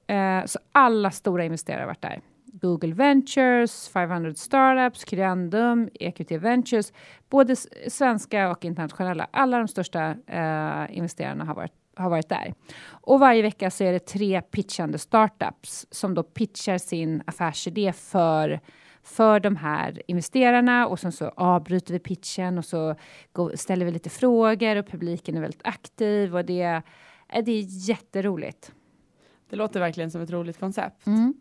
Eh, 0.06 0.44
så 0.44 0.58
alla 0.72 1.10
stora 1.10 1.44
investerare 1.44 1.80
har 1.80 1.86
varit 1.86 2.02
där. 2.02 2.20
Google 2.52 2.94
Ventures, 2.94 3.88
500 3.88 4.34
Startups, 4.34 5.04
Creandum, 5.04 5.88
EQT 5.94 6.30
Ventures, 6.30 6.92
både 7.28 7.56
svenska 7.88 8.50
och 8.50 8.64
internationella. 8.64 9.26
Alla 9.30 9.58
de 9.58 9.68
största 9.68 10.10
eh, 10.26 10.96
investerarna 10.96 11.44
har 11.44 11.54
varit, 11.54 11.72
har 11.96 12.10
varit 12.10 12.28
där. 12.28 12.54
Och 12.88 13.20
varje 13.20 13.42
vecka 13.42 13.70
så 13.70 13.84
är 13.84 13.92
det 13.92 14.06
tre 14.06 14.42
pitchande 14.42 14.98
startups 14.98 15.86
som 15.90 16.14
då 16.14 16.22
pitchar 16.22 16.78
sin 16.78 17.22
affärsidé 17.26 17.92
för 17.92 18.60
för 19.04 19.40
de 19.40 19.56
här 19.56 20.02
investerarna 20.06 20.86
och 20.86 21.00
sen 21.00 21.12
så 21.12 21.28
avbryter 21.28 21.92
vi 21.92 21.98
pitchen 21.98 22.58
och 22.58 22.64
så 22.64 22.94
går, 23.32 23.56
ställer 23.56 23.86
vi 23.86 23.92
lite 23.92 24.10
frågor 24.10 24.76
och 24.76 24.86
publiken 24.86 25.36
är 25.36 25.40
väldigt 25.40 25.60
aktiv 25.64 26.36
och 26.36 26.44
det, 26.44 26.62
är, 26.62 26.82
det 27.42 27.52
är 27.52 27.88
jätteroligt. 27.88 28.72
Det 29.50 29.56
låter 29.56 29.80
verkligen 29.80 30.10
som 30.10 30.20
ett 30.20 30.30
roligt 30.30 30.60
koncept. 30.60 31.06
Mm. 31.06 31.34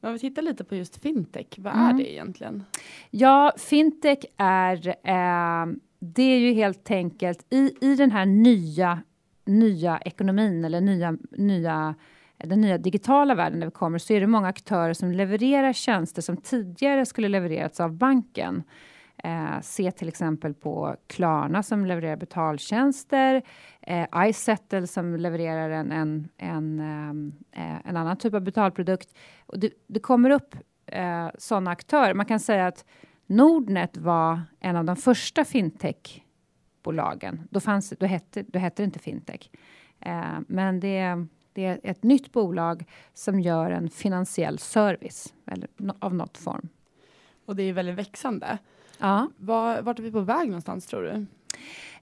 Men 0.00 0.08
om 0.08 0.12
vi 0.12 0.18
tittar 0.18 0.42
lite 0.42 0.64
på 0.64 0.76
just 0.76 1.02
fintech, 1.02 1.46
vad 1.56 1.74
mm. 1.74 1.86
är 1.86 1.92
det 1.92 2.12
egentligen? 2.12 2.64
Ja, 3.10 3.52
fintech 3.58 4.18
är, 4.36 4.88
eh, 4.88 5.66
det 5.98 6.22
är 6.22 6.38
ju 6.38 6.52
helt 6.52 6.90
enkelt 6.90 7.46
i, 7.50 7.74
i 7.80 7.94
den 7.94 8.10
här 8.10 8.26
nya, 8.26 9.02
nya 9.44 9.98
ekonomin 9.98 10.64
eller 10.64 10.80
nya, 10.80 11.16
nya 11.30 11.94
den 12.44 12.60
nya 12.60 12.78
digitala 12.78 13.34
världen 13.34 13.60
där 13.60 13.66
vi 13.66 13.70
kommer 13.70 13.98
så 13.98 14.12
är 14.12 14.20
det 14.20 14.26
många 14.26 14.48
aktörer 14.48 14.94
som 14.94 15.12
levererar 15.12 15.72
tjänster 15.72 16.22
som 16.22 16.36
tidigare 16.36 17.06
skulle 17.06 17.28
levererats 17.28 17.80
av 17.80 17.92
banken. 17.92 18.62
Eh, 19.24 19.60
se 19.60 19.90
till 19.90 20.08
exempel 20.08 20.54
på 20.54 20.96
Klarna 21.06 21.62
som 21.62 21.86
levererar 21.86 22.16
betaltjänster, 22.16 23.42
eh, 23.80 24.06
iSettle 24.16 24.86
som 24.86 25.16
levererar 25.16 25.70
en, 25.70 25.92
en, 25.92 26.28
en, 26.36 26.80
eh, 26.80 27.10
eh, 27.64 27.80
en 27.84 27.96
annan 27.96 28.16
typ 28.16 28.34
av 28.34 28.40
betalprodukt. 28.40 29.14
Och 29.46 29.58
det, 29.58 29.72
det 29.86 30.00
kommer 30.00 30.30
upp 30.30 30.54
eh, 30.86 31.28
sådana 31.38 31.70
aktörer. 31.70 32.14
Man 32.14 32.26
kan 32.26 32.40
säga 32.40 32.66
att 32.66 32.84
Nordnet 33.26 33.96
var 33.96 34.42
en 34.60 34.76
av 34.76 34.84
de 34.84 34.96
första 34.96 35.44
fintechbolagen. 35.44 37.48
Då, 37.50 37.60
fanns, 37.60 37.94
då, 37.98 38.06
hette, 38.06 38.42
då 38.42 38.58
hette 38.58 38.82
det 38.82 38.84
inte 38.84 38.98
fintech. 38.98 39.50
Eh, 40.00 40.38
men 40.48 40.80
det 40.80 41.26
det 41.58 41.64
är 41.64 41.80
ett 41.82 42.02
nytt 42.02 42.32
bolag 42.32 42.84
som 43.14 43.40
gör 43.40 43.70
en 43.70 43.90
finansiell 43.90 44.58
service 44.58 45.34
eller, 45.46 45.68
av 45.98 46.14
något 46.14 46.38
form. 46.38 46.68
Och 47.46 47.56
det 47.56 47.62
är 47.62 47.72
väldigt 47.72 47.94
växande. 47.94 48.58
Ja. 48.98 49.30
Var, 49.36 49.82
vart 49.82 49.98
är 49.98 50.02
vi 50.02 50.12
på 50.12 50.20
väg 50.20 50.48
någonstans 50.48 50.86
tror 50.86 51.02
du? 51.02 51.26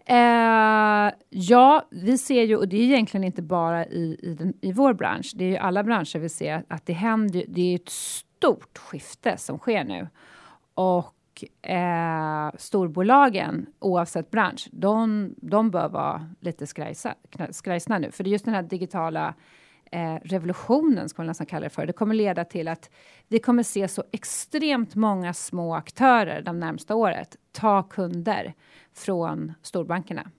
Eh, 0.08 1.12
ja, 1.30 1.86
vi 1.90 2.18
ser 2.18 2.42
ju, 2.42 2.56
och 2.56 2.68
det 2.68 2.76
är 2.76 2.82
egentligen 2.82 3.24
inte 3.24 3.42
bara 3.42 3.86
i, 3.86 4.18
i, 4.22 4.34
den, 4.34 4.54
i 4.60 4.72
vår 4.72 4.94
bransch, 4.94 5.32
det 5.36 5.44
är 5.44 5.48
ju 5.48 5.56
alla 5.56 5.82
branscher 5.82 6.18
vi 6.18 6.28
ser 6.28 6.64
att 6.68 6.86
det 6.86 6.92
händer, 6.92 7.44
det 7.48 7.60
är 7.60 7.74
ett 7.74 7.88
stort 7.88 8.78
skifte 8.78 9.36
som 9.36 9.58
sker 9.58 9.84
nu. 9.84 10.08
Och 10.74 11.44
eh, 11.70 12.50
storbolagen, 12.58 13.66
oavsett 13.78 14.30
bransch, 14.30 14.68
de, 14.72 15.30
de 15.36 15.70
bör 15.70 15.88
vara 15.88 16.30
lite 16.40 16.66
skrajsa, 16.66 17.14
skrajsna 17.50 17.98
nu. 17.98 18.10
För 18.10 18.24
det 18.24 18.30
är 18.30 18.32
just 18.32 18.44
den 18.44 18.54
här 18.54 18.62
digitala 18.62 19.34
eh, 19.92 20.14
revolutionen, 20.14 21.08
ska 21.08 21.22
man 21.22 21.26
nästan 21.26 21.46
kalla 21.46 21.64
det 21.64 21.70
för. 21.70 21.86
Det 21.86 21.92
kommer 21.92 22.14
leda 22.14 22.44
till 22.44 22.68
att 22.68 22.90
vi 23.28 23.38
kommer 23.38 23.62
se 23.62 23.88
så 23.88 24.04
extremt 24.12 24.94
många 24.94 25.34
små 25.34 25.74
aktörer 25.74 26.42
de 26.42 26.60
närmsta 26.60 26.94
året 26.94 27.36
ta 27.52 27.82
kunder 27.82 28.54
från 28.94 29.52
storbankerna. 29.62 30.30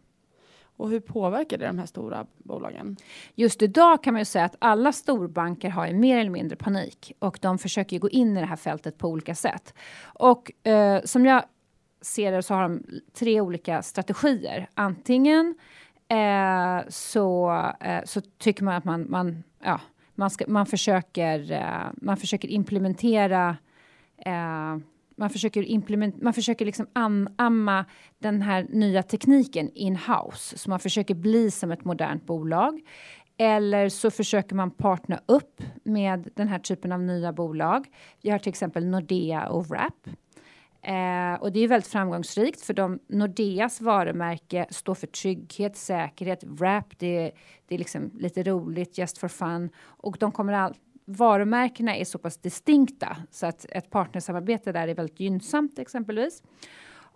Och 0.77 0.89
hur 0.89 0.99
påverkar 0.99 1.57
det 1.57 1.67
de 1.67 1.79
här 1.79 1.86
stora 1.86 2.25
bolagen? 2.38 2.97
Just 3.36 3.62
idag 3.62 4.03
kan 4.03 4.13
man 4.13 4.21
ju 4.21 4.25
säga 4.25 4.45
att 4.45 4.55
alla 4.60 4.91
storbanker 4.91 5.69
har 5.69 5.93
mer 5.93 6.17
eller 6.17 6.29
mindre 6.29 6.55
panik 6.55 7.12
och 7.19 7.39
de 7.41 7.57
försöker 7.57 7.99
gå 7.99 8.10
in 8.10 8.38
i 8.38 8.39
det 8.39 8.45
här 8.45 8.55
fältet 8.55 8.97
på 8.97 9.07
olika 9.07 9.36
sätt. 9.36 9.73
Och 10.03 10.67
eh, 10.67 11.01
som 11.03 11.25
jag 11.25 11.43
ser 12.01 12.31
det 12.31 12.43
så 12.43 12.53
har 12.53 12.62
de 12.62 12.83
tre 13.13 13.41
olika 13.41 13.81
strategier. 13.81 14.69
Antingen 14.73 15.55
eh, 16.10 16.89
så, 16.89 17.52
eh, 17.80 18.04
så 18.06 18.22
tycker 18.22 18.63
man 18.63 18.76
att 18.76 18.86
man, 18.86 19.06
man, 19.10 19.43
ja, 19.63 19.82
man, 20.15 20.30
ska, 20.30 20.46
man, 20.48 20.65
försöker, 20.65 21.52
eh, 21.52 21.91
man 22.02 22.17
försöker 22.17 22.48
implementera 22.48 23.58
eh, 24.26 24.78
man 25.20 25.30
försöker, 25.30 25.63
implement, 25.63 26.22
man 26.22 26.34
försöker 26.34 26.65
liksom 26.65 26.88
anamma 26.93 27.86
den 28.20 28.41
här 28.41 28.67
nya 28.70 29.04
tekniken 29.04 29.70
in-house. 29.74 30.58
Så 30.58 30.70
man 30.70 30.80
försöker 30.80 31.15
bli 31.15 31.52
som 31.52 31.72
ett 31.72 31.86
modernt 31.86 32.26
bolag. 32.26 32.82
Eller 33.38 33.89
så 33.89 34.12
försöker 34.12 34.56
man 34.56 34.72
partna 34.72 35.20
upp 35.26 35.62
med 35.84 36.30
den 36.36 36.48
här 36.48 36.60
typen 36.60 36.91
av 36.91 37.02
nya 37.02 37.34
bolag. 37.34 37.88
Vi 38.22 38.30
har 38.30 38.39
till 38.39 38.50
exempel 38.50 38.86
Nordea 38.86 39.48
och 39.50 39.67
Wrap. 39.67 40.08
Eh, 40.88 41.41
och 41.41 41.52
det 41.52 41.60
är 41.60 41.67
väldigt 41.67 41.91
framgångsrikt 41.91 42.62
för 42.62 42.73
de, 42.73 43.00
Nordeas 43.08 43.82
varumärke 43.82 44.65
står 44.69 44.95
för 44.95 45.08
trygghet, 45.08 45.78
säkerhet. 45.78 46.43
Wrap, 46.43 47.00
det, 47.00 47.32
det 47.67 47.76
är 47.76 47.80
liksom 47.80 48.12
lite 48.19 48.43
roligt, 48.43 48.97
just 48.97 49.17
for 49.17 49.28
fun. 49.28 49.69
Och 49.86 50.17
de 50.19 50.32
kommer 50.32 50.54
all, 50.54 50.76
varumärkena 51.06 51.95
är 51.95 52.06
så 52.06 52.17
pass 52.17 52.38
distinkta 52.38 53.17
så 53.32 53.45
att 53.45 53.65
ett 53.69 53.89
partnersamarbete 53.89 54.71
där 54.71 54.88
är 54.88 54.95
väldigt 54.95 55.19
gynnsamt 55.19 55.80
exempelvis. 55.80 56.43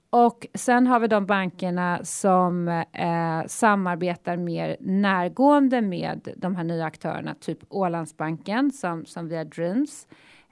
Och 0.10 0.48
sen 0.54 0.88
har 0.88 1.00
vi 1.00 1.08
de 1.08 1.26
bankerna 1.26 2.00
som 2.04 2.68
eh, 2.94 3.42
samarbetar 3.48 4.38
mer 4.38 4.78
närgående 4.80 5.82
med 5.82 6.28
de 6.38 6.56
här 6.56 6.64
nya 6.64 6.86
aktörerna, 6.86 7.36
typ 7.40 7.60
Ålandsbanken 7.70 8.72
som, 8.72 9.06
som 9.06 9.28
via 9.28 9.44
Dreams 9.44 10.08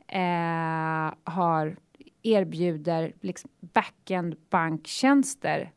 eh, 0.07 1.13
har 1.23 1.75
erbjuder 2.23 3.13
liksom 3.21 3.49
backend 3.59 4.35
banktjänster 4.49 5.71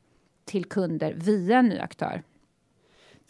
till 0.44 0.64
kunder 0.64 1.14
via 1.14 1.58
en 1.58 1.68
ny 1.68 1.78
aktör. 1.78 2.22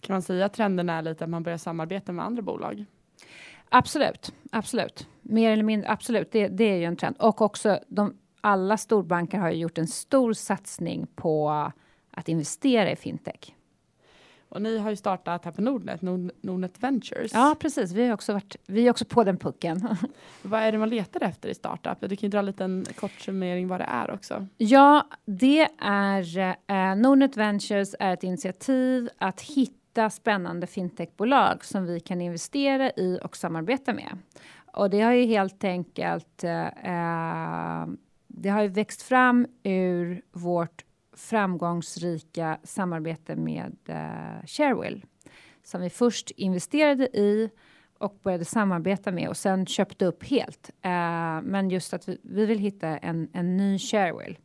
Kan 0.01 0.15
man 0.15 0.23
säga 0.23 0.45
att 0.45 0.55
trenden 0.55 0.89
är 0.89 1.03
lite 1.03 1.25
att 1.25 1.31
man 1.31 1.43
börjar 1.43 1.59
samarbeta 1.59 2.13
med 2.13 2.25
andra 2.25 2.43
bolag? 2.43 2.85
Absolut, 3.69 4.35
absolut. 4.53 5.07
Mer 5.23 5.51
eller 5.51 5.63
mindre, 5.63 5.91
absolut. 5.91 6.33
Det, 6.33 6.49
det 6.49 6.65
är 6.65 6.77
ju 6.77 6.85
en 6.85 6.97
trend. 6.97 7.17
Och 7.19 7.41
också, 7.43 7.79
de, 7.89 8.17
alla 8.41 8.77
storbanker 8.77 9.39
har 9.39 9.51
ju 9.51 9.57
gjort 9.57 9.79
en 9.79 9.87
stor 9.87 10.33
satsning 10.33 11.07
på 11.15 11.51
att 12.11 12.29
investera 12.29 12.91
i 12.91 12.97
fintech. 12.97 13.55
Och 14.53 14.63
ni 14.63 14.79
har 14.79 14.91
ju 14.91 14.97
startat 14.97 15.45
här 15.45 15.53
på 15.53 15.63
Nordnet, 15.63 16.03
Nord, 16.03 16.31
Nordnet 16.41 16.83
Ventures. 16.83 17.33
Ja, 17.35 17.57
precis. 17.61 17.93
Vi 17.93 18.03
är 18.03 18.13
också, 18.13 18.33
varit, 18.33 18.57
vi 18.67 18.87
är 18.87 18.91
också 18.91 19.05
på 19.05 19.25
den 19.25 19.37
pucken. 19.37 19.89
vad 20.43 20.61
är 20.61 20.73
det 20.73 20.79
man 20.79 20.89
letar 20.89 21.23
efter 21.23 21.49
i 21.49 21.55
startup? 21.55 22.01
Du 22.01 22.17
kan 22.17 22.27
ju 22.27 22.29
dra 22.29 22.39
en 22.39 22.47
liten 22.47 22.87
kort 22.97 23.21
summering 23.21 23.69
vad 23.69 23.81
det 23.81 23.85
är 23.85 24.11
också. 24.11 24.47
Ja, 24.57 25.07
det 25.25 25.69
är 25.79 26.39
eh, 26.67 26.97
Nordnet 26.97 27.37
Ventures 27.37 27.95
är 27.99 28.13
ett 28.13 28.25
initiativ 28.25 29.09
att 29.19 29.41
hitta 29.41 29.83
hitta 29.93 30.11
spännande 30.11 30.67
fintechbolag 30.67 31.65
som 31.65 31.87
vi 31.87 32.01
kan 32.01 32.21
investera 32.21 32.91
i 32.91 33.19
och 33.23 33.37
samarbeta 33.37 33.93
med. 33.93 34.19
Och 34.73 34.91
det 34.91 35.01
har 35.01 35.13
ju 35.13 35.27
helt 35.27 35.65
enkelt 35.65 36.45
eh, 36.45 37.87
det 38.27 38.49
har 38.49 38.63
ju 38.63 38.69
växt 38.69 39.03
fram 39.03 39.47
ur 39.63 40.23
vårt 40.33 40.85
framgångsrika 41.13 42.59
samarbete 42.63 43.37
med 43.37 43.77
eh, 43.87 44.47
Sharewill 44.47 45.05
som 45.63 45.81
vi 45.81 45.91
först 45.91 46.31
investerade 46.31 47.05
i 47.05 47.51
och 47.99 48.19
började 48.23 48.45
samarbeta 48.45 49.13
med 49.13 49.29
och 49.29 49.37
sen 49.37 49.67
köpte 49.67 50.07
upp 50.07 50.25
helt. 50.25 50.71
Eh, 50.83 50.91
men 51.43 51.71
just 51.71 51.95
att 51.95 52.09
vi, 52.09 52.19
vi 52.23 52.47
vill 52.47 52.59
hitta 52.59 52.89
en, 52.89 53.29
en 53.33 53.57
ny 53.57 53.79
Sharewill. 53.79 54.39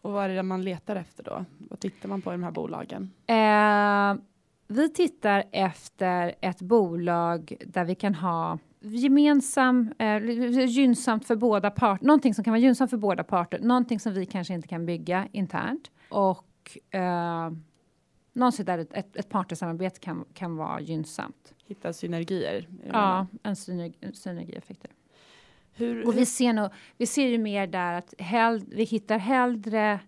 Och 0.00 0.12
vad 0.12 0.24
är 0.24 0.28
det 0.28 0.42
man 0.42 0.64
letar 0.64 0.96
efter 0.96 1.22
då? 1.22 1.44
Vad 1.58 1.80
tittar 1.80 2.08
man 2.08 2.22
på 2.22 2.30
i 2.30 2.34
de 2.34 2.42
här 2.42 2.50
bolagen? 2.50 3.10
Eh, 3.26 4.24
vi 4.66 4.88
tittar 4.88 5.44
efter 5.52 6.34
ett 6.40 6.62
bolag 6.62 7.56
där 7.66 7.84
vi 7.84 7.94
kan 7.94 8.14
ha 8.14 8.58
gemensam, 8.80 9.92
eh, 9.98 10.66
gynnsamt 10.66 11.26
för 11.26 11.36
båda 11.36 11.70
parter, 11.70 12.06
någonting 12.06 12.34
som 12.34 12.44
kan 12.44 12.52
vara 12.52 12.60
gynnsamt 12.60 12.90
för 12.90 12.96
båda 12.96 13.24
parter, 13.24 13.58
någonting 13.58 14.00
som 14.00 14.12
vi 14.12 14.26
kanske 14.26 14.54
inte 14.54 14.68
kan 14.68 14.86
bygga 14.86 15.28
internt 15.32 15.90
och 16.08 16.78
eh, 16.90 17.50
någonstans 18.32 18.66
där 18.66 18.78
ett, 18.78 18.92
ett, 18.92 19.16
ett 19.16 19.28
partnersamarbete 19.28 20.00
kan, 20.00 20.24
kan 20.34 20.56
vara 20.56 20.80
gynnsamt. 20.80 21.54
Hitta 21.66 21.92
synergier? 21.92 22.68
Ja, 22.92 23.26
en 23.42 23.56
synergi, 23.56 24.12
synergieffekter. 24.14 24.90
Hur, 25.72 26.06
och 26.06 26.16
vi 26.16 26.26
ser, 26.26 26.52
nog, 26.52 26.70
vi 26.96 27.06
ser 27.06 27.26
ju 27.26 27.38
mer 27.38 27.66
där 27.66 27.92
att 27.92 28.14
hell, 28.18 28.64
vi 28.68 28.84
hittar 28.84 29.18
hellre 29.18 30.00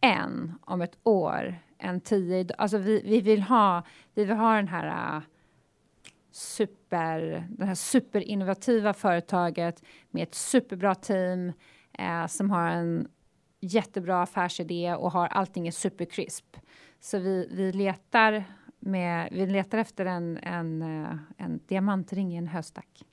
en 0.00 0.54
om 0.60 0.80
ett 0.80 0.98
år 1.02 1.54
än 1.78 2.00
tio. 2.00 2.46
Alltså 2.58 2.78
vi, 2.78 3.02
vi, 3.04 3.20
vill 3.20 3.42
ha, 3.42 3.82
vi 4.14 4.24
vill 4.24 4.36
ha 4.36 4.56
den 4.56 4.68
här 4.68 5.22
super, 6.36 7.46
det 7.50 7.64
här 7.64 7.74
superinnovativa 7.74 8.92
företaget 8.92 9.82
med 10.10 10.22
ett 10.22 10.34
superbra 10.34 10.94
team 10.94 11.52
eh, 11.98 12.26
som 12.26 12.50
har 12.50 12.68
en 12.68 13.08
jättebra 13.60 14.22
affärsidé 14.22 14.94
och 14.94 15.12
har 15.12 15.26
allting 15.26 15.66
är 15.66 15.70
supercrisp. 15.70 16.56
Så 17.00 17.18
vi, 17.18 17.48
vi 17.50 17.72
letar 17.72 18.44
med, 18.78 19.28
vi 19.32 19.46
letar 19.46 19.78
efter 19.78 20.06
en, 20.06 20.38
en, 20.42 20.82
eh, 20.82 21.16
en 21.36 21.60
diamantring 21.66 22.34
i 22.34 22.36
en 22.36 22.48
höstack. 22.48 23.04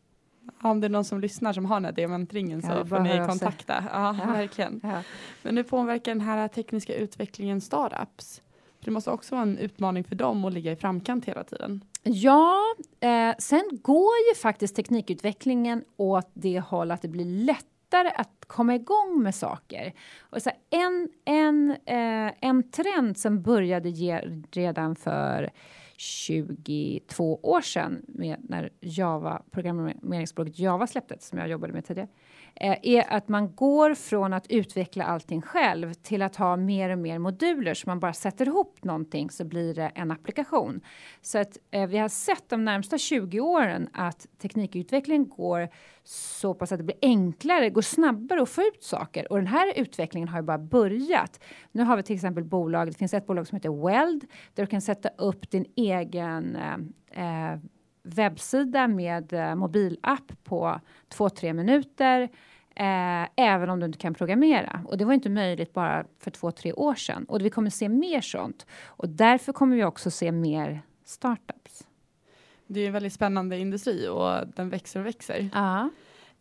om 0.61 0.81
det 0.81 0.87
är 0.87 0.89
någon 0.89 1.05
som 1.05 1.21
lyssnar 1.21 1.53
som 1.53 1.65
har 1.65 1.75
den 1.75 1.85
här 1.85 1.91
diamantringen 1.91 2.61
så 2.61 2.85
får 2.85 2.99
ni 2.99 3.27
kontakta. 3.27 3.83
Ja, 3.91 4.15
Ja. 4.19 4.25
verkligen. 4.33 4.79
Ja. 4.83 5.01
Men 5.43 5.57
hur 5.57 5.63
påverkar 5.63 6.11
den 6.11 6.21
här 6.21 6.47
tekniska 6.47 6.95
utvecklingen 6.95 7.61
startups? 7.61 8.41
För 8.79 8.85
det 8.85 8.91
måste 8.91 9.11
också 9.11 9.35
vara 9.35 9.43
en 9.43 9.57
utmaning 9.57 10.03
för 10.03 10.15
dem 10.15 10.45
att 10.45 10.53
ligga 10.53 10.71
i 10.71 10.75
framkant 10.75 11.25
hela 11.25 11.43
tiden. 11.43 11.83
Ja, 12.03 12.75
eh, 12.99 13.35
sen 13.39 13.63
går 13.71 14.13
ju 14.29 14.35
faktiskt 14.41 14.75
teknikutvecklingen 14.75 15.83
åt 15.97 16.29
det 16.33 16.59
håll 16.59 16.91
att 16.91 17.01
det 17.01 17.07
blir 17.07 17.25
lättare 17.25 18.11
att 18.15 18.45
komma 18.47 18.75
igång 18.75 19.23
med 19.23 19.35
saker. 19.35 19.93
Och 20.19 20.41
så 20.41 20.49
här, 20.49 20.59
en, 20.69 21.09
en, 21.25 21.71
eh, 21.71 22.33
en 22.41 22.71
trend 22.71 23.17
som 23.17 23.41
började 23.41 23.89
ge 23.89 24.21
redan 24.51 24.95
för 24.95 25.51
22 26.03 27.39
år 27.43 27.61
sedan 27.61 28.01
med 28.07 28.37
när 28.49 28.69
Java, 28.81 29.41
programmeringsspråket 29.51 30.59
Java 30.59 30.87
släpptes, 30.87 31.27
som 31.27 31.39
jag 31.39 31.49
jobbade 31.49 31.73
med 31.73 31.85
tidigare, 31.85 32.07
eh, 32.55 32.77
är 32.81 33.13
att 33.13 33.27
man 33.27 33.55
går 33.55 33.95
från 33.95 34.33
att 34.33 34.47
utveckla 34.47 35.03
allting 35.03 35.41
själv 35.41 35.93
till 35.93 36.21
att 36.21 36.35
ha 36.35 36.55
mer 36.55 36.89
och 36.89 36.97
mer 36.97 37.19
moduler 37.19 37.73
så 37.73 37.89
man 37.89 37.99
bara 37.99 38.13
sätter 38.13 38.45
ihop 38.45 38.83
någonting 38.83 39.29
så 39.29 39.45
blir 39.45 39.73
det 39.73 39.91
en 39.95 40.11
applikation. 40.11 40.81
Så 41.21 41.37
att 41.37 41.57
eh, 41.71 41.87
vi 41.87 41.97
har 41.97 42.09
sett 42.09 42.49
de 42.49 42.65
närmsta 42.65 42.97
20 42.97 43.39
åren 43.39 43.89
att 43.93 44.27
teknikutvecklingen 44.41 45.29
går 45.29 45.69
så 46.03 46.53
pass 46.53 46.71
att 46.71 46.77
det 46.77 46.83
blir 46.83 46.97
enklare, 47.01 47.69
går 47.69 47.81
snabbare 47.81 48.41
att 48.41 48.49
få 48.49 48.61
ut 48.61 48.83
saker 48.83 49.31
och 49.31 49.37
den 49.37 49.47
här 49.47 49.73
utvecklingen 49.75 50.29
har 50.29 50.39
ju 50.39 50.43
bara 50.43 50.57
börjat. 50.57 51.43
Nu 51.71 51.83
har 51.83 51.97
vi 51.97 52.03
till 52.03 52.15
exempel 52.15 52.43
bolag, 52.43 52.87
det 52.87 52.97
finns 52.97 53.13
ett 53.13 53.27
bolag 53.27 53.47
som 53.47 53.55
heter 53.55 53.87
Weld 53.87 54.25
där 54.53 54.63
du 54.63 54.67
kan 54.67 54.81
sätta 54.81 55.09
upp 55.17 55.51
din 55.51 55.65
egen 55.75 56.55
eh, 56.55 57.51
eh 57.51 57.59
webbsida 58.03 58.87
med 58.87 59.33
eh, 59.33 59.55
mobilapp 59.55 60.43
på 60.43 60.79
två, 61.09 61.29
tre 61.29 61.53
minuter. 61.53 62.21
Eh, 62.75 63.27
även 63.35 63.69
om 63.69 63.79
du 63.79 63.85
inte 63.85 63.97
kan 63.97 64.13
programmera. 64.13 64.85
Och 64.87 64.97
det 64.97 65.05
var 65.05 65.13
inte 65.13 65.29
möjligt 65.29 65.73
bara 65.73 66.05
för 66.19 66.31
två, 66.31 66.51
tre 66.51 66.73
år 66.73 66.95
sedan. 66.95 67.25
Och 67.25 67.41
vi 67.41 67.49
kommer 67.49 67.69
se 67.69 67.89
mer 67.89 68.21
sånt. 68.21 68.65
Och 68.85 69.09
därför 69.09 69.53
kommer 69.53 69.75
vi 69.75 69.83
också 69.83 70.11
se 70.11 70.31
mer 70.31 70.81
startups. 71.05 71.87
Det 72.67 72.79
är 72.79 72.87
en 72.87 72.93
väldigt 72.93 73.13
spännande 73.13 73.57
industri 73.57 74.07
och 74.07 74.47
den 74.55 74.69
växer 74.69 74.99
och 74.99 75.05
växer. 75.05 75.49
Ja. 75.53 75.89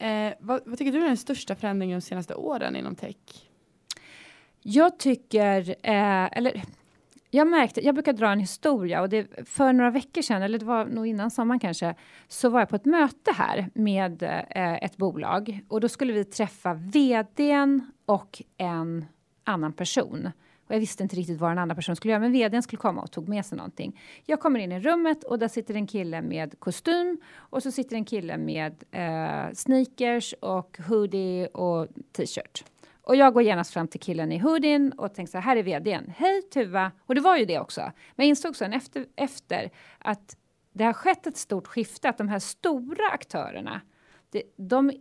Eh, 0.07 0.33
vad, 0.41 0.61
vad 0.67 0.79
tycker 0.79 0.93
du 0.93 0.99
är 0.99 1.09
den 1.09 1.17
största 1.17 1.55
förändringen 1.55 2.01
de 2.01 2.01
senaste 2.01 2.35
åren 2.35 2.77
inom 2.77 2.95
tech? 2.95 3.17
Jag 4.63 4.99
tycker, 4.99 5.69
eh, 5.83 6.39
eller 6.39 6.63
jag 7.31 7.47
märkte, 7.47 7.87
jag 7.87 7.95
brukar 7.95 8.13
dra 8.13 8.33
en 8.33 8.41
historia 8.41 9.01
och 9.03 9.09
det, 9.09 9.49
för 9.49 9.73
några 9.73 9.91
veckor 9.91 10.23
sedan, 10.23 10.43
eller 10.43 10.59
det 10.59 10.65
var 10.65 10.85
nog 10.85 11.07
innan 11.07 11.31
sommaren 11.31 11.61
kanske, 11.61 11.95
så 12.29 12.49
var 12.49 12.61
jag 12.61 12.69
på 12.69 12.77
ett 12.77 12.85
möte 12.85 13.33
här 13.33 13.71
med 13.75 14.23
eh, 14.23 14.75
ett 14.75 14.97
bolag 14.97 15.61
och 15.69 15.81
då 15.81 15.89
skulle 15.89 16.13
vi 16.13 16.25
träffa 16.25 16.75
vdn 16.75 17.93
och 18.07 18.43
en 18.57 19.05
annan 19.45 19.73
person. 19.73 20.31
Och 20.73 20.77
jag 20.77 20.81
visste 20.81 21.03
inte 21.03 21.17
riktigt 21.17 21.41
vad 21.41 21.51
den 21.51 21.59
andra 21.59 21.75
personen 21.75 21.97
skulle 21.97 22.13
göra, 22.13 22.21
men 22.21 22.33
vdn 22.33 22.63
skulle 22.63 22.81
komma 22.81 23.03
och 23.03 23.11
tog 23.11 23.29
med 23.29 23.47
sig 23.47 23.57
någonting. 23.57 24.01
Jag 24.25 24.41
kommer 24.41 24.61
in 24.61 24.73
i 24.73 24.81
rummet 24.81 25.25
och 25.25 25.39
där 25.39 25.49
sitter 25.49 25.75
en 25.75 25.87
kille 25.87 26.23
med 26.23 26.61
kostym 26.61 27.21
och 27.35 27.63
så 27.63 27.71
sitter 27.71 27.97
en 27.97 28.05
kille 28.05 28.37
med 28.37 28.85
eh, 28.91 29.53
sneakers 29.55 30.35
och 30.41 30.79
hoodie 30.89 31.47
och 31.47 31.89
t-shirt. 32.13 32.65
Och 33.03 33.17
jag 33.17 33.35
går 33.35 33.43
genast 33.43 33.73
fram 33.73 33.89
till 33.89 34.01
killen 34.01 34.33
i 34.33 34.39
hoodien 34.39 34.93
och 34.93 35.15
tänker 35.15 35.31
så 35.31 35.39
här, 35.39 35.45
här 35.45 35.57
är 35.57 35.63
vdn. 35.63 36.13
Hej 36.17 36.43
Tuva! 36.43 36.93
Och 37.07 37.15
det 37.15 37.21
var 37.21 37.37
ju 37.37 37.45
det 37.45 37.59
också. 37.59 37.81
Men 37.81 37.93
jag 38.17 38.27
insåg 38.27 38.57
sen 38.57 38.73
efter, 38.73 39.07
efter 39.17 39.71
att 39.99 40.37
det 40.73 40.85
har 40.85 40.93
skett 40.93 41.27
ett 41.27 41.37
stort 41.37 41.67
skifte, 41.67 42.09
att 42.09 42.19
de 42.19 42.29
här 42.29 42.39
stora 42.39 43.09
aktörerna, 43.13 43.81
det, 44.31 44.43
de, 44.57 44.93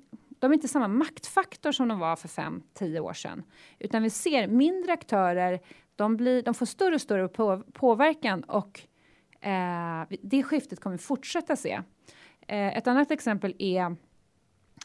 de 0.42 0.52
är 0.52 0.56
inte 0.56 0.68
samma 0.68 0.88
maktfaktor 0.88 1.72
som 1.72 1.88
de 1.88 2.00
var 2.00 2.16
för 2.16 2.28
fem, 2.28 2.64
tio 2.74 3.00
år 3.00 3.14
sedan. 3.14 3.44
Utan 3.80 4.04
vi 4.04 4.10
ser 4.10 4.48
mindre 4.48 4.94
aktörer, 4.94 5.60
de, 5.96 6.18
blir, 6.18 6.44
de 6.44 6.54
får 6.54 6.66
större 6.66 6.96
och 6.96 7.02
större 7.02 7.28
på, 7.28 7.64
påverkan 7.74 8.44
och 8.44 8.82
eh, 9.42 10.04
det 10.22 10.44
skiftet 10.44 10.80
kommer 10.80 10.98
vi 10.98 11.04
fortsätta 11.04 11.56
se. 11.56 11.82
Eh, 12.48 12.78
ett 12.78 12.88
annat 12.88 13.12
exempel 13.12 13.56
är 13.60 13.96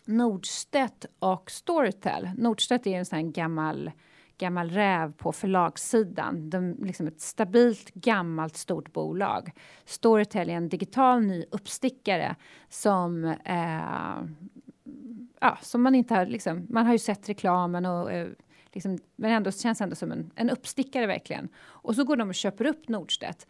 Nordstedt 0.05 1.07
och 1.19 1.51
Storytel. 1.51 2.31
Nordstedt 2.37 2.87
är 2.87 2.99
en 2.99 3.07
sån 3.07 3.17
här 3.17 3.27
gammal, 3.27 3.91
gammal 4.39 4.71
räv 4.71 5.13
på 5.13 5.33
förlagssidan. 5.33 6.51
De, 6.51 6.77
liksom 6.85 7.07
ett 7.07 7.21
stabilt, 7.21 7.95
gammalt, 7.95 8.57
stort 8.57 8.93
bolag. 8.93 9.51
Storytel 9.85 10.51
är 10.51 10.55
en 10.55 10.69
digital 10.69 11.23
ny 11.23 11.45
uppstickare 11.51 12.37
som 12.69 13.25
eh, 13.25 14.23
ja, 15.47 15.59
som 15.63 15.83
man 15.83 15.95
inte 15.95 16.15
har, 16.15 16.27
liksom, 16.27 16.67
man 16.71 16.87
har 16.87 16.93
ju 16.93 16.99
sett 16.99 17.29
reklamen 17.29 17.87
och 17.87 18.13
eh, 18.13 18.29
liksom, 18.73 18.99
men 19.17 19.31
ändå 19.31 19.51
känns 19.53 19.81
ändå 19.81 19.95
som 19.97 20.13
en, 20.13 20.31
en 20.35 20.51
uppstickare 20.51 21.07
verkligen. 21.07 21.49
Och 21.59 21.95
så 21.95 22.05
går 22.05 22.17
de 22.17 22.29
och 22.29 22.35
köper 22.35 22.65
upp 22.67 22.89
Nordstedt. 22.89 23.47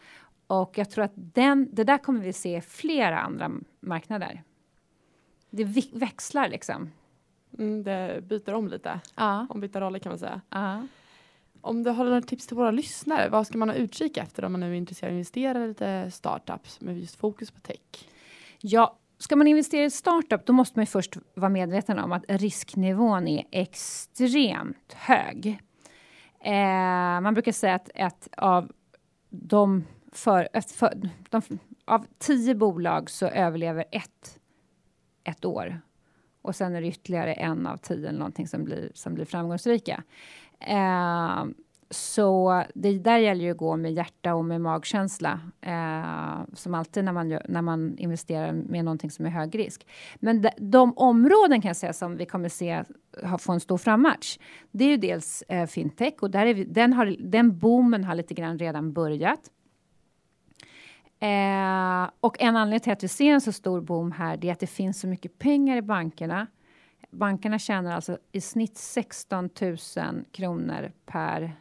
Och 0.46 0.78
jag 0.78 0.90
tror 0.90 1.04
att 1.04 1.12
den, 1.14 1.68
det 1.72 1.84
där 1.84 1.98
kommer 1.98 2.20
vi 2.20 2.32
se 2.32 2.60
flera 2.60 3.20
andra 3.20 3.50
marknader. 3.80 4.42
Det 5.50 5.64
växlar 5.92 6.48
liksom. 6.48 6.90
Mm, 7.58 7.82
det 7.82 8.20
byter 8.28 8.54
om 8.54 8.68
lite, 8.68 9.00
Ja. 9.16 9.46
ombytta 9.50 9.80
roller 9.80 9.98
kan 9.98 10.10
man 10.10 10.18
säga. 10.18 10.40
ja. 10.50 10.86
Om 11.60 11.82
du 11.82 11.90
har 11.90 12.04
några 12.04 12.22
tips 12.22 12.46
till 12.46 12.56
våra 12.56 12.70
lyssnare, 12.70 13.28
vad 13.28 13.46
ska 13.46 13.58
man 13.58 13.68
ha 13.68 13.76
utkik 13.76 14.16
efter 14.16 14.44
om 14.44 14.52
man 14.52 14.60
nu 14.60 14.70
är 14.72 14.74
intresserad 14.74 15.08
av 15.10 15.14
att 15.14 15.18
investera 15.18 15.64
i 15.64 15.68
lite 15.68 16.10
startups 16.10 16.80
med 16.80 16.98
just 16.98 17.16
fokus 17.16 17.50
på 17.50 17.60
tech? 17.60 18.08
Ja, 18.60 18.96
ska 19.18 19.36
man 19.36 19.46
investera 19.46 19.84
i 19.84 19.90
startup 19.90 20.46
då 20.46 20.52
måste 20.52 20.78
man 20.78 20.82
ju 20.82 20.86
först 20.86 21.16
vara 21.34 21.48
medveten 21.48 21.98
om 21.98 22.12
att 22.12 22.24
risknivån 22.28 23.28
är 23.28 23.44
extremt 23.50 24.92
hög. 24.92 25.58
Eh, 26.44 27.20
man 27.20 27.34
brukar 27.34 27.52
säga 27.52 27.74
att 27.74 27.90
att 27.94 28.28
av 28.36 28.72
de, 29.30 29.84
för, 30.12 30.48
för, 30.76 31.10
de 31.30 31.42
av 31.84 32.06
tio 32.18 32.54
bolag 32.54 33.10
så 33.10 33.26
överlever 33.26 33.84
ett 33.90 34.38
ett 35.24 35.44
år. 35.44 35.80
Och 36.42 36.56
sen 36.56 36.74
är 36.74 36.80
det 36.80 36.86
ytterligare 36.86 37.32
en 37.32 37.66
av 37.66 37.76
tio 37.76 38.08
eller 38.08 38.18
någonting 38.18 38.48
som 38.48 38.64
blir, 38.64 38.90
som 38.94 39.14
blir 39.14 39.24
framgångsrika. 39.24 40.02
Eh, 40.60 41.44
så 41.90 42.64
det 42.74 42.98
där 42.98 43.18
gäller 43.18 43.44
ju 43.44 43.50
att 43.50 43.56
gå 43.56 43.76
med 43.76 43.92
hjärta 43.92 44.34
och 44.34 44.44
med 44.44 44.60
magkänsla. 44.60 45.40
Eh, 45.60 46.54
som 46.54 46.74
alltid 46.74 47.04
när 47.04 47.12
man, 47.12 47.30
gör, 47.30 47.46
när 47.48 47.62
man 47.62 47.98
investerar 47.98 48.52
med 48.52 48.84
någonting 48.84 49.10
som 49.10 49.26
är 49.26 49.30
hög 49.30 49.58
risk. 49.58 49.86
Men 50.16 50.42
de, 50.42 50.50
de 50.58 50.92
områden 50.96 51.60
kan 51.62 51.68
jag 51.68 51.76
säga 51.76 51.92
som 51.92 52.16
vi 52.16 52.26
kommer 52.26 52.48
se 52.48 52.84
ha, 53.22 53.38
få 53.38 53.52
en 53.52 53.60
stor 53.60 53.78
frammatch. 53.78 54.38
Det 54.70 54.84
är 54.84 54.88
ju 54.88 54.96
dels 54.96 55.42
eh, 55.48 55.66
fintech 55.66 56.14
och 56.20 56.30
där 56.30 56.46
är 56.46 56.54
vi, 56.54 56.64
den, 56.64 56.92
har, 56.92 57.16
den 57.18 57.58
boomen 57.58 58.04
har 58.04 58.14
lite 58.14 58.34
grann 58.34 58.58
redan 58.58 58.92
börjat. 58.92 59.50
Eh, 61.20 62.10
och 62.20 62.42
en 62.42 62.56
anledning 62.56 62.80
till 62.80 62.92
att 62.92 63.04
vi 63.04 63.08
ser 63.08 63.32
en 63.32 63.40
så 63.40 63.52
stor 63.52 63.80
boom 63.80 64.12
här 64.12 64.36
det 64.36 64.48
är 64.48 64.52
att 64.52 64.60
det 64.60 64.66
finns 64.66 65.00
så 65.00 65.06
mycket 65.06 65.38
pengar 65.38 65.76
i 65.76 65.82
bankerna. 65.82 66.46
Bankerna 67.10 67.58
tjänar 67.58 67.92
alltså 67.92 68.18
i 68.32 68.40
snitt 68.40 68.76
16 68.76 69.50
000 69.60 69.76
kronor 70.32 70.92
per, 71.06 71.56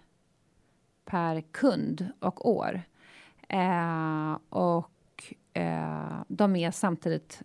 per 1.06 1.42
kund 1.42 2.10
och 2.20 2.50
år. 2.50 2.82
Eh, 3.50 4.38
och 4.50 5.34
eh, 5.54 6.22
de 6.28 6.56
är 6.56 6.72
samtidigt 6.72 7.42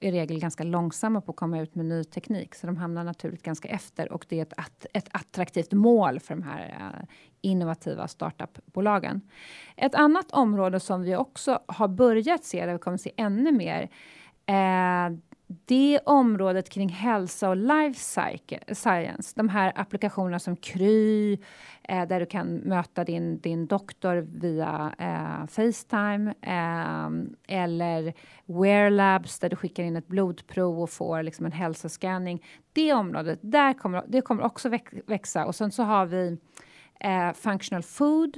i 0.00 0.10
regel 0.10 0.40
ganska 0.40 0.64
långsamma 0.64 1.20
på 1.20 1.32
att 1.32 1.36
komma 1.36 1.60
ut 1.60 1.74
med 1.74 1.86
ny 1.86 2.04
teknik 2.04 2.54
så 2.54 2.66
de 2.66 2.76
hamnar 2.76 3.04
naturligt 3.04 3.42
ganska 3.42 3.68
efter 3.68 4.12
och 4.12 4.26
det 4.28 4.38
är 4.38 4.42
ett, 4.42 4.52
att, 4.56 4.86
ett 4.92 5.08
attraktivt 5.10 5.72
mål 5.72 6.20
för 6.20 6.34
de 6.34 6.42
här 6.42 6.76
eh, 6.80 7.06
innovativa 7.40 8.08
startupbolagen. 8.08 9.20
Ett 9.76 9.94
annat 9.94 10.30
område 10.30 10.80
som 10.80 11.02
vi 11.02 11.16
också 11.16 11.58
har 11.66 11.88
börjat 11.88 12.44
se, 12.44 12.66
där 12.66 12.72
vi 12.72 12.78
kommer 12.78 12.96
se 12.96 13.12
ännu 13.16 13.52
mer, 13.52 13.82
eh, 14.46 15.18
det 15.48 16.00
området 16.06 16.70
kring 16.70 16.88
hälsa 16.88 17.48
och 17.48 17.56
life 17.56 18.00
science. 18.74 19.32
De 19.36 19.48
här 19.48 19.72
applikationerna 19.74 20.38
som 20.38 20.56
Kry, 20.56 21.32
eh, 21.82 22.08
där 22.08 22.20
du 22.20 22.26
kan 22.26 22.54
möta 22.56 23.04
din, 23.04 23.40
din 23.40 23.66
doktor 23.66 24.16
via 24.16 24.94
eh, 24.98 25.46
Facetime. 25.46 26.34
Eh, 26.42 27.56
eller 27.58 28.14
Wear 28.46 28.90
Labs, 28.90 29.38
där 29.38 29.48
du 29.48 29.56
skickar 29.56 29.82
in 29.82 29.96
ett 29.96 30.08
blodprov 30.08 30.82
och 30.82 30.90
får 30.90 31.22
liksom 31.22 31.46
en 31.46 31.52
hälsoscanning. 31.52 32.44
Det 32.72 32.92
området, 32.92 33.38
där 33.42 33.72
kommer, 33.72 34.04
det 34.08 34.20
kommer 34.20 34.42
också 34.42 34.70
växa. 35.06 35.46
Och 35.46 35.54
sen 35.54 35.72
så 35.72 35.82
har 35.82 36.06
vi 36.06 36.38
eh, 37.00 37.32
Functional 37.32 37.82
Food, 37.82 38.36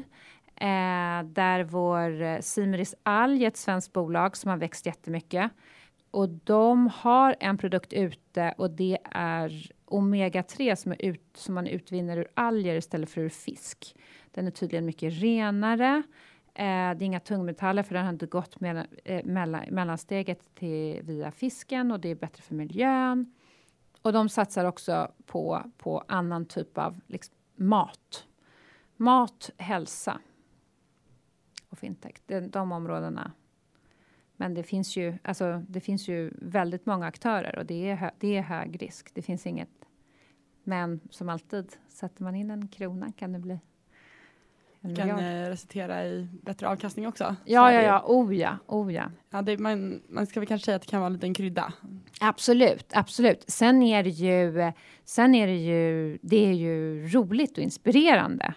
eh, 0.56 1.22
där 1.24 1.64
vår 1.64 2.22
eh, 2.22 2.40
Simris 2.40 2.94
Alg, 3.02 3.44
ett 3.44 3.56
svenskt 3.56 3.92
bolag 3.92 4.36
som 4.36 4.50
har 4.50 4.56
växt 4.56 4.86
jättemycket. 4.86 5.50
Och 6.10 6.28
de 6.28 6.86
har 6.88 7.36
en 7.40 7.58
produkt 7.58 7.92
ute 7.92 8.54
och 8.58 8.70
det 8.70 8.98
är 9.10 9.72
omega-3 9.86 10.74
som, 10.74 10.92
är 10.92 11.04
ut, 11.04 11.36
som 11.36 11.54
man 11.54 11.66
utvinner 11.66 12.16
ur 12.16 12.28
alger 12.34 12.74
istället 12.74 13.10
för 13.10 13.20
ur 13.20 13.28
fisk. 13.28 13.96
Den 14.30 14.46
är 14.46 14.50
tydligen 14.50 14.86
mycket 14.86 15.12
renare. 15.22 16.02
Eh, 16.54 16.64
det 16.64 16.64
är 16.64 17.02
inga 17.02 17.20
tungmetaller 17.20 17.82
för 17.82 17.94
den 17.94 18.04
har 18.04 18.12
inte 18.12 18.26
gått 18.26 18.60
mellan, 18.60 18.86
eh, 19.04 19.24
mellan, 19.24 19.64
mellansteget 19.70 20.54
till, 20.54 21.02
via 21.02 21.30
fisken 21.30 21.92
och 21.92 22.00
det 22.00 22.08
är 22.08 22.14
bättre 22.14 22.42
för 22.42 22.54
miljön. 22.54 23.34
Och 24.02 24.12
de 24.12 24.28
satsar 24.28 24.64
också 24.64 25.12
på, 25.26 25.62
på 25.78 26.04
annan 26.08 26.46
typ 26.46 26.78
av 26.78 27.00
liksom, 27.06 27.34
mat. 27.56 28.26
Mat, 28.96 29.50
hälsa 29.56 30.20
och 31.68 31.78
fintech. 31.78 32.14
De, 32.26 32.40
de 32.40 32.72
områdena. 32.72 33.32
Men 34.40 34.54
det 34.54 34.62
finns, 34.62 34.96
ju, 34.96 35.18
alltså, 35.24 35.62
det 35.68 35.80
finns 35.80 36.08
ju 36.08 36.30
väldigt 36.38 36.86
många 36.86 37.06
aktörer 37.06 37.58
och 37.58 37.66
det 37.66 37.90
är, 37.90 38.10
det 38.18 38.36
är 38.36 38.42
hög 38.42 38.82
risk. 38.82 39.14
Det 39.14 39.22
finns 39.22 39.46
inget. 39.46 39.68
Men 40.64 41.00
som 41.10 41.28
alltid, 41.28 41.72
sätter 41.88 42.24
man 42.24 42.34
in 42.34 42.50
en 42.50 42.68
krona 42.68 43.12
kan 43.12 43.32
det 43.32 43.38
bli 43.38 43.58
det 44.80 44.96
kan 44.96 45.10
eh, 45.10 45.48
resultera 45.48 46.06
i 46.06 46.28
bättre 46.42 46.68
avkastning 46.68 47.08
också. 47.08 47.36
Ja, 47.44 47.72
ja, 47.72 47.82
ja, 47.82 48.02
oh 48.06 48.36
ja, 48.36 48.58
oh 48.66 48.94
ja. 48.94 49.10
ja 49.30 49.42
det, 49.42 49.58
man, 49.58 50.02
man 50.08 50.26
ska 50.26 50.40
väl 50.40 50.46
kanske 50.46 50.64
säga 50.64 50.76
att 50.76 50.82
det 50.82 50.88
kan 50.88 51.00
vara 51.00 51.06
en 51.06 51.12
liten 51.12 51.34
krydda. 51.34 51.72
Absolut, 52.20 52.92
absolut. 52.94 53.44
Sen 53.50 53.82
är 53.82 54.02
det 54.02 54.10
ju, 54.10 54.72
sen 55.04 55.34
är 55.34 55.46
det 55.46 55.56
ju, 55.56 56.18
det 56.22 56.46
är 56.46 56.52
ju 56.52 57.06
roligt 57.06 57.58
och 57.58 57.64
inspirerande. 57.64 58.54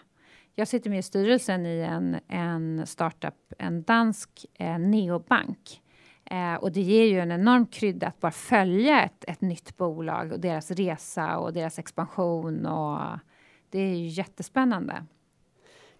Jag 0.56 0.68
sitter 0.68 0.89
med 0.89 1.00
i 1.00 1.02
styrelsen 1.02 1.66
i 1.66 1.80
en, 1.80 2.20
en 2.28 2.88
startup, 2.88 3.54
en 3.58 3.84
dansk 3.84 4.46
eh, 4.54 4.80
neobank. 4.80 5.82
Eh, 6.26 6.56
och 6.56 6.72
det 6.72 6.82
ger 6.82 7.06
ju 7.06 7.20
en 7.20 7.32
enorm 7.32 7.68
krydda 7.68 8.08
att 8.08 8.20
bara 8.20 8.32
följa 8.32 9.04
ett, 9.04 9.26
ett 9.28 9.42
nytt 9.42 9.78
bolag 9.78 10.32
och 10.32 10.39
deras 10.39 10.72
resa 10.72 11.38
och 11.38 11.54
deras 11.54 11.80
expansion. 11.80 12.66
Och 12.66 13.20
det 13.70 13.80
är 13.80 13.96
ju 13.96 14.08
jättespännande. 14.08 15.06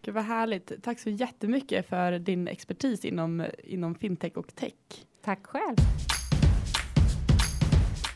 Gud 0.02 0.14
vad 0.14 0.24
härligt. 0.24 0.84
Tack 0.84 1.00
så 1.00 1.10
jättemycket 1.10 1.90
för 1.90 2.20
din 2.20 2.48
expertis 2.48 3.06
inom, 3.06 3.46
inom 3.64 3.96
fintech 3.96 4.38
och 4.38 4.56
tech. 4.56 4.74
Tack 5.22 5.46
själv. 5.46 5.78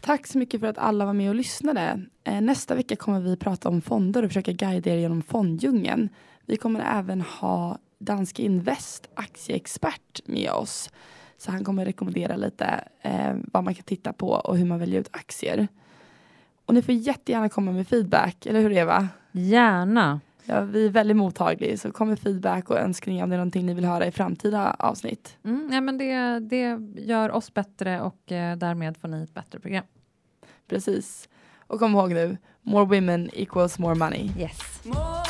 Tack 0.08 0.28
så 0.28 0.38
mycket 0.38 0.60
för 0.60 0.68
att 0.68 0.78
alla 0.78 1.06
var 1.06 1.14
med 1.14 1.30
och 1.30 1.36
lyssnade. 1.36 2.02
Eh, 2.24 2.42
nästa 2.42 2.76
vecka 2.76 2.96
kommer 2.96 3.20
vi 3.20 3.38
prata 3.38 3.70
om 3.70 3.82
fonder 3.82 4.24
och 4.24 4.30
försöka 4.30 4.52
guida 4.52 4.92
er 4.92 4.98
genom 4.98 5.22
fonddjungeln. 5.22 6.10
Vi 6.46 6.58
kommer 6.58 7.00
även 7.00 7.22
ha 7.22 7.78
Danske 8.00 8.44
Invest 8.44 9.10
aktieexpert 9.14 10.22
med 10.26 10.52
oss. 10.52 10.90
Så 11.38 11.52
han 11.52 11.64
kommer 11.64 11.86
rekommendera 11.86 12.36
lite 12.36 12.84
eh, 13.02 13.36
vad 13.54 13.64
man 13.64 13.76
kan 13.76 13.84
titta 13.84 14.14
på 14.14 14.30
och 14.30 14.58
hur 14.58 14.66
man 14.66 14.80
väljer 14.80 15.00
ut 15.00 15.10
aktier. 15.12 15.68
Och 16.66 16.74
ni 16.74 16.82
får 16.82 16.94
jättegärna 16.94 17.50
komma 17.50 17.72
med 17.72 17.88
feedback, 17.88 18.46
eller 18.46 18.62
hur 18.62 18.72
Eva? 18.72 19.08
Gärna. 19.32 20.20
Ja, 20.46 20.62
vi 20.62 20.86
är 20.86 20.90
väldigt 20.90 21.18
mottagliga 21.18 21.78
så 21.78 21.92
kom 21.92 22.10
med 22.10 22.20
feedback 22.20 22.70
och 22.70 22.80
önskningar 22.80 23.24
om 23.24 23.30
det 23.30 23.36
är 23.36 23.38
någonting 23.38 23.66
ni 23.66 23.74
vill 23.74 23.86
höra 23.86 24.06
i 24.06 24.12
framtida 24.12 24.76
avsnitt. 24.80 25.38
Mm, 25.44 25.70
ja, 25.74 25.82
men 25.82 25.98
det, 25.98 26.40
det 26.40 26.80
gör 26.96 27.32
oss 27.32 27.54
bättre 27.54 28.02
och 28.02 28.32
eh, 28.32 28.58
därmed 28.58 28.98
får 28.98 29.08
ni 29.08 29.24
ett 29.24 29.34
bättre 29.34 29.60
program. 29.60 29.84
Precis. 30.68 31.30
Och 31.68 31.80
kom 31.80 31.92
ihåg 31.92 32.14
nu, 32.14 32.38
more 32.64 32.86
women 32.86 33.30
equals 33.34 33.80
more 33.80 33.96
money. 33.96 34.32
Yes. 34.38 34.60
More 34.84 35.27